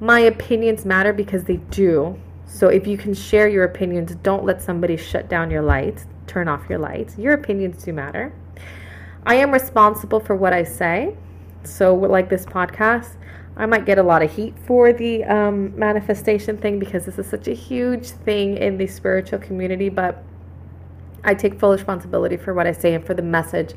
[0.00, 2.18] My opinions matter because they do.
[2.46, 6.48] So, if you can share your opinions, don't let somebody shut down your lights, turn
[6.48, 7.18] off your lights.
[7.18, 8.32] Your opinions do matter.
[9.26, 11.14] I am responsible for what I say.
[11.64, 13.16] So, like this podcast,
[13.58, 17.26] I might get a lot of heat for the um, manifestation thing because this is
[17.26, 20.22] such a huge thing in the spiritual community, but
[21.24, 23.74] I take full responsibility for what I say and for the message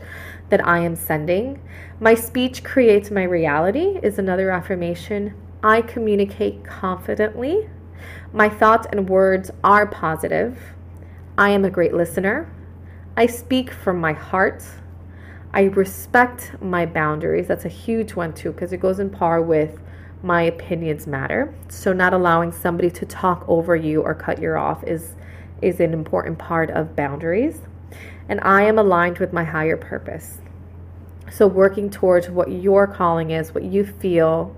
[0.49, 1.59] that I am sending.
[1.99, 5.33] My speech creates my reality, is another affirmation.
[5.63, 7.67] I communicate confidently.
[8.33, 10.59] My thoughts and words are positive.
[11.39, 12.53] I am a great listener.
[13.17, 14.63] I speak from my heart.
[15.53, 17.47] I respect my boundaries.
[17.47, 19.79] That's a huge one too, because it goes in par with
[20.23, 21.53] my opinions matter.
[21.69, 25.15] So not allowing somebody to talk over you or cut you off is
[25.61, 27.61] is an important part of boundaries.
[28.27, 30.39] And I am aligned with my higher purpose.
[31.31, 34.55] So working towards what your calling is, what you feel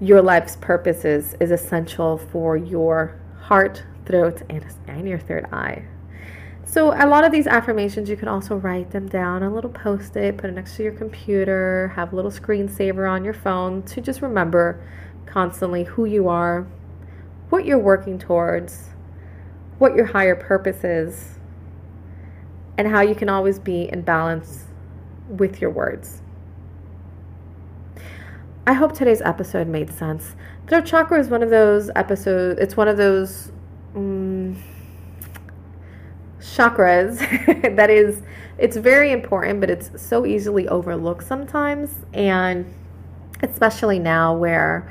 [0.00, 5.84] your life's purpose is, is essential for your heart, throat, and, and your third eye.
[6.74, 9.70] So, a lot of these affirmations, you can also write them down on a little
[9.70, 13.84] post it, put it next to your computer, have a little screensaver on your phone
[13.84, 14.84] to just remember
[15.24, 16.66] constantly who you are,
[17.50, 18.88] what you're working towards,
[19.78, 21.38] what your higher purpose is,
[22.76, 24.64] and how you can always be in balance
[25.28, 26.22] with your words.
[28.66, 30.34] I hope today's episode made sense.
[30.66, 33.52] Throat chakra is one of those episodes, it's one of those
[33.94, 34.56] um,
[36.44, 37.18] chakras
[37.76, 38.22] that is,
[38.58, 41.90] it's very important, but it's so easily overlooked sometimes.
[42.12, 42.72] And
[43.42, 44.88] especially now where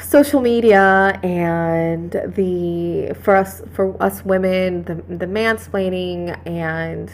[0.00, 7.10] social media and the for us for us women the the mansplaining and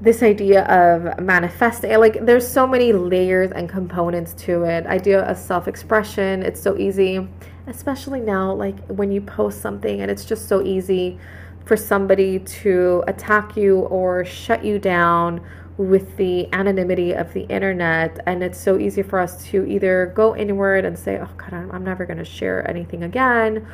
[0.00, 5.36] this idea of manifesting like there's so many layers and components to it idea of
[5.36, 7.26] self-expression it's so easy
[7.66, 11.18] especially now like when you post something and it's just so easy
[11.66, 15.40] for somebody to attack you or shut you down
[15.76, 20.34] with the anonymity of the internet and it's so easy for us to either go
[20.34, 23.66] inward and say oh god i'm never going to share anything again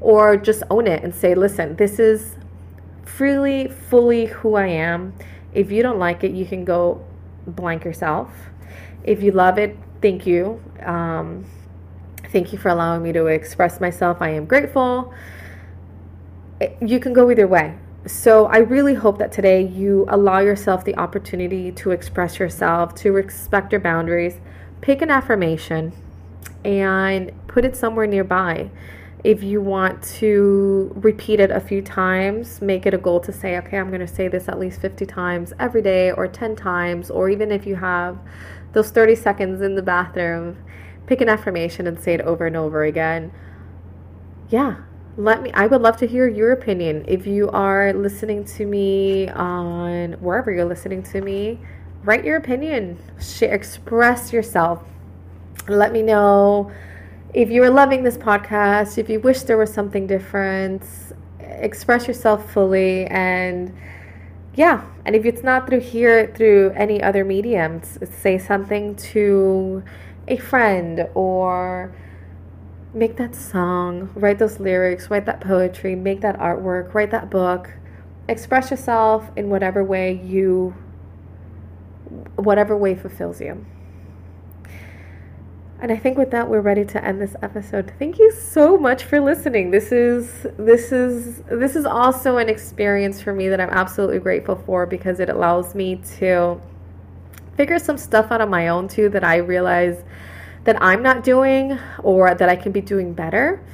[0.00, 2.36] or just own it and say listen this is
[3.04, 5.12] freely fully who i am
[5.52, 7.04] if you don't like it, you can go
[7.46, 8.30] blank yourself.
[9.02, 10.62] If you love it, thank you.
[10.82, 11.44] Um,
[12.30, 14.18] thank you for allowing me to express myself.
[14.20, 15.12] I am grateful.
[16.80, 17.76] You can go either way.
[18.06, 23.12] So, I really hope that today you allow yourself the opportunity to express yourself, to
[23.12, 24.40] respect your boundaries.
[24.80, 25.92] Pick an affirmation
[26.64, 28.70] and put it somewhere nearby
[29.24, 33.58] if you want to repeat it a few times, make it a goal to say,
[33.58, 37.10] okay, I'm going to say this at least 50 times every day or 10 times,
[37.10, 38.18] or even if you have
[38.72, 40.56] those 30 seconds in the bathroom,
[41.06, 43.30] pick an affirmation and say it over and over again.
[44.48, 44.76] Yeah,
[45.20, 47.04] let me, I would love to hear your opinion.
[47.06, 51.58] If you are listening to me on wherever you're listening to me,
[52.04, 54.82] write your opinion, share, express yourself.
[55.68, 56.72] Let me know
[57.34, 60.84] if you are loving this podcast, if you wish there was something different,
[61.38, 63.76] express yourself fully and
[64.54, 69.82] yeah, and if it's not through here, through any other mediums, say something to
[70.28, 71.94] a friend or
[72.92, 77.70] make that song, write those lyrics, write that poetry, make that artwork, write that book.
[78.28, 80.74] Express yourself in whatever way you
[82.36, 83.64] whatever way fulfills you.
[85.82, 87.92] And I think with that we're ready to end this episode.
[87.98, 89.70] Thank you so much for listening.
[89.70, 94.56] This is this is this is also an experience for me that I'm absolutely grateful
[94.66, 96.60] for because it allows me to
[97.56, 100.04] figure some stuff out on my own too that I realize
[100.64, 103.64] that I'm not doing or that I can be doing better.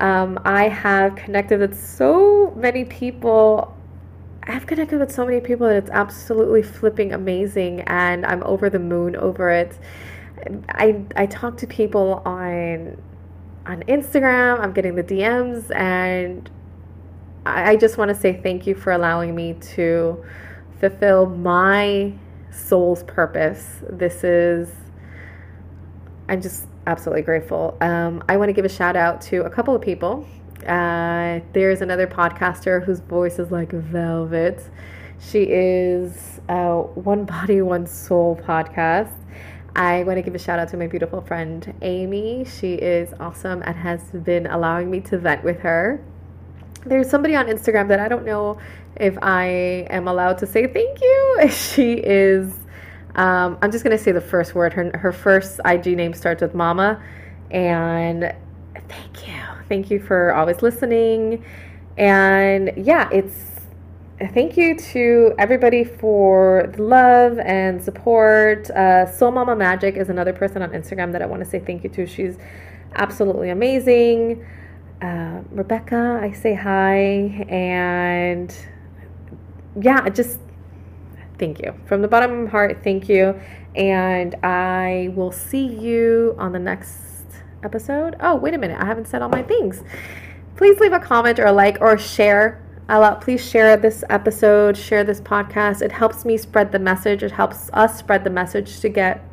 [0.00, 3.74] Um, I have connected with so many people
[4.48, 8.78] I've connected with so many people that it's absolutely flipping amazing, and I'm over the
[8.78, 9.78] moon over it.
[10.70, 12.96] I I talk to people on
[13.66, 14.60] on Instagram.
[14.60, 16.48] I'm getting the DMs, and
[17.44, 20.24] I, I just want to say thank you for allowing me to
[20.80, 22.14] fulfill my
[22.50, 23.82] soul's purpose.
[23.90, 24.70] This is
[26.28, 27.76] I'm just absolutely grateful.
[27.80, 30.26] Um, I want to give a shout out to a couple of people.
[30.66, 34.62] Uh, there's another podcaster whose voice is like velvet.
[35.20, 39.12] She is uh, One Body, One Soul podcast.
[39.74, 42.44] I want to give a shout out to my beautiful friend Amy.
[42.44, 46.04] She is awesome and has been allowing me to vent with her.
[46.84, 48.58] There's somebody on Instagram that I don't know
[48.96, 51.48] if I am allowed to say thank you.
[51.50, 52.52] She is,
[53.14, 54.72] um, I'm just to say the first word.
[54.72, 57.02] Her, her first IG name starts with Mama.
[57.50, 58.34] And
[58.88, 59.34] thank you.
[59.68, 61.44] Thank you for always listening.
[61.96, 63.34] And yeah, it's
[64.32, 68.70] thank you to everybody for the love and support.
[68.70, 71.84] Uh, Soul Mama Magic is another person on Instagram that I want to say thank
[71.84, 72.06] you to.
[72.06, 72.36] She's
[72.94, 74.44] absolutely amazing.
[75.02, 77.46] Uh, Rebecca, I say hi.
[77.48, 78.54] And
[79.80, 80.40] yeah, just
[81.38, 81.74] thank you.
[81.86, 83.40] From the bottom of my heart, thank you.
[83.74, 87.24] And I will see you on the next
[87.62, 88.16] episode.
[88.20, 88.80] Oh, wait a minute.
[88.80, 89.82] I haven't said all my things.
[90.56, 95.04] Please leave a comment or a like or share Allow, please share this episode, share
[95.04, 95.82] this podcast.
[95.82, 97.22] It helps me spread the message.
[97.22, 99.27] It helps us spread the message to get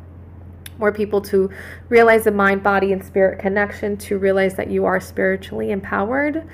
[0.78, 1.50] more people to
[1.88, 6.48] realize the mind, body, and spirit connection, to realize that you are spiritually empowered.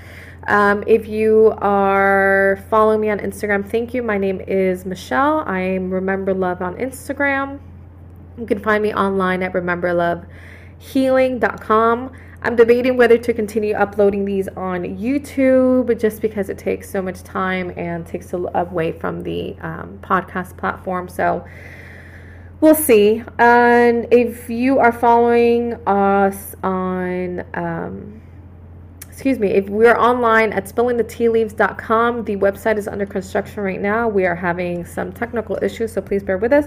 [0.49, 4.03] Um, if you are following me on Instagram, thank you.
[4.03, 5.41] My name is Michelle.
[5.41, 7.61] I'm Remember Love on Instagram.
[8.39, 12.13] You can find me online at rememberlovehealing.com.
[12.45, 17.23] I'm debating whether to continue uploading these on YouTube just because it takes so much
[17.23, 21.09] time and takes away from the um, podcast platform.
[21.09, 21.47] So
[22.63, 23.23] we'll see.
[23.39, 28.23] And if you are following us on, um,
[29.09, 34.09] excuse me, if we're online at spillingthetealeaves.com, the website is under construction right now.
[34.09, 36.67] We are having some technical issues, so please bear with us.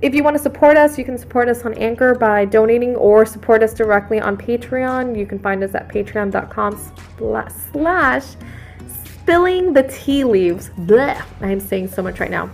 [0.00, 3.26] If you want to support us, you can support us on Anchor by donating or
[3.26, 5.16] support us directly on Patreon.
[5.16, 6.80] You can find us at patreon.com
[7.72, 8.26] slash
[9.04, 10.70] spilling the tea leaves.
[10.70, 11.22] Blech.
[11.42, 12.50] I'm saying so much right now.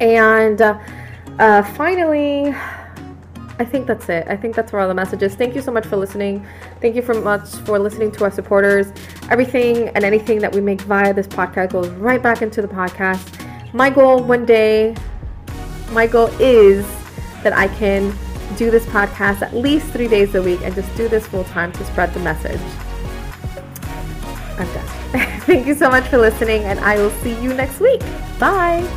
[0.00, 0.78] And uh,
[1.38, 2.54] uh, finally,
[3.58, 4.26] I think that's it.
[4.28, 5.34] I think that's where all the messages.
[5.34, 6.44] Thank you so much for listening.
[6.80, 8.92] Thank you so much for listening to our supporters.
[9.30, 13.42] Everything and anything that we make via this podcast goes right back into the podcast.
[13.72, 14.96] My goal one day,
[15.92, 16.84] my goal is
[17.42, 18.16] that I can
[18.56, 21.72] do this podcast at least three days a week and just do this full time
[21.72, 22.60] to spread the message.
[24.58, 24.86] I'm done.
[25.40, 28.00] Thank you so much for listening, and I will see you next week.
[28.38, 28.88] Bye.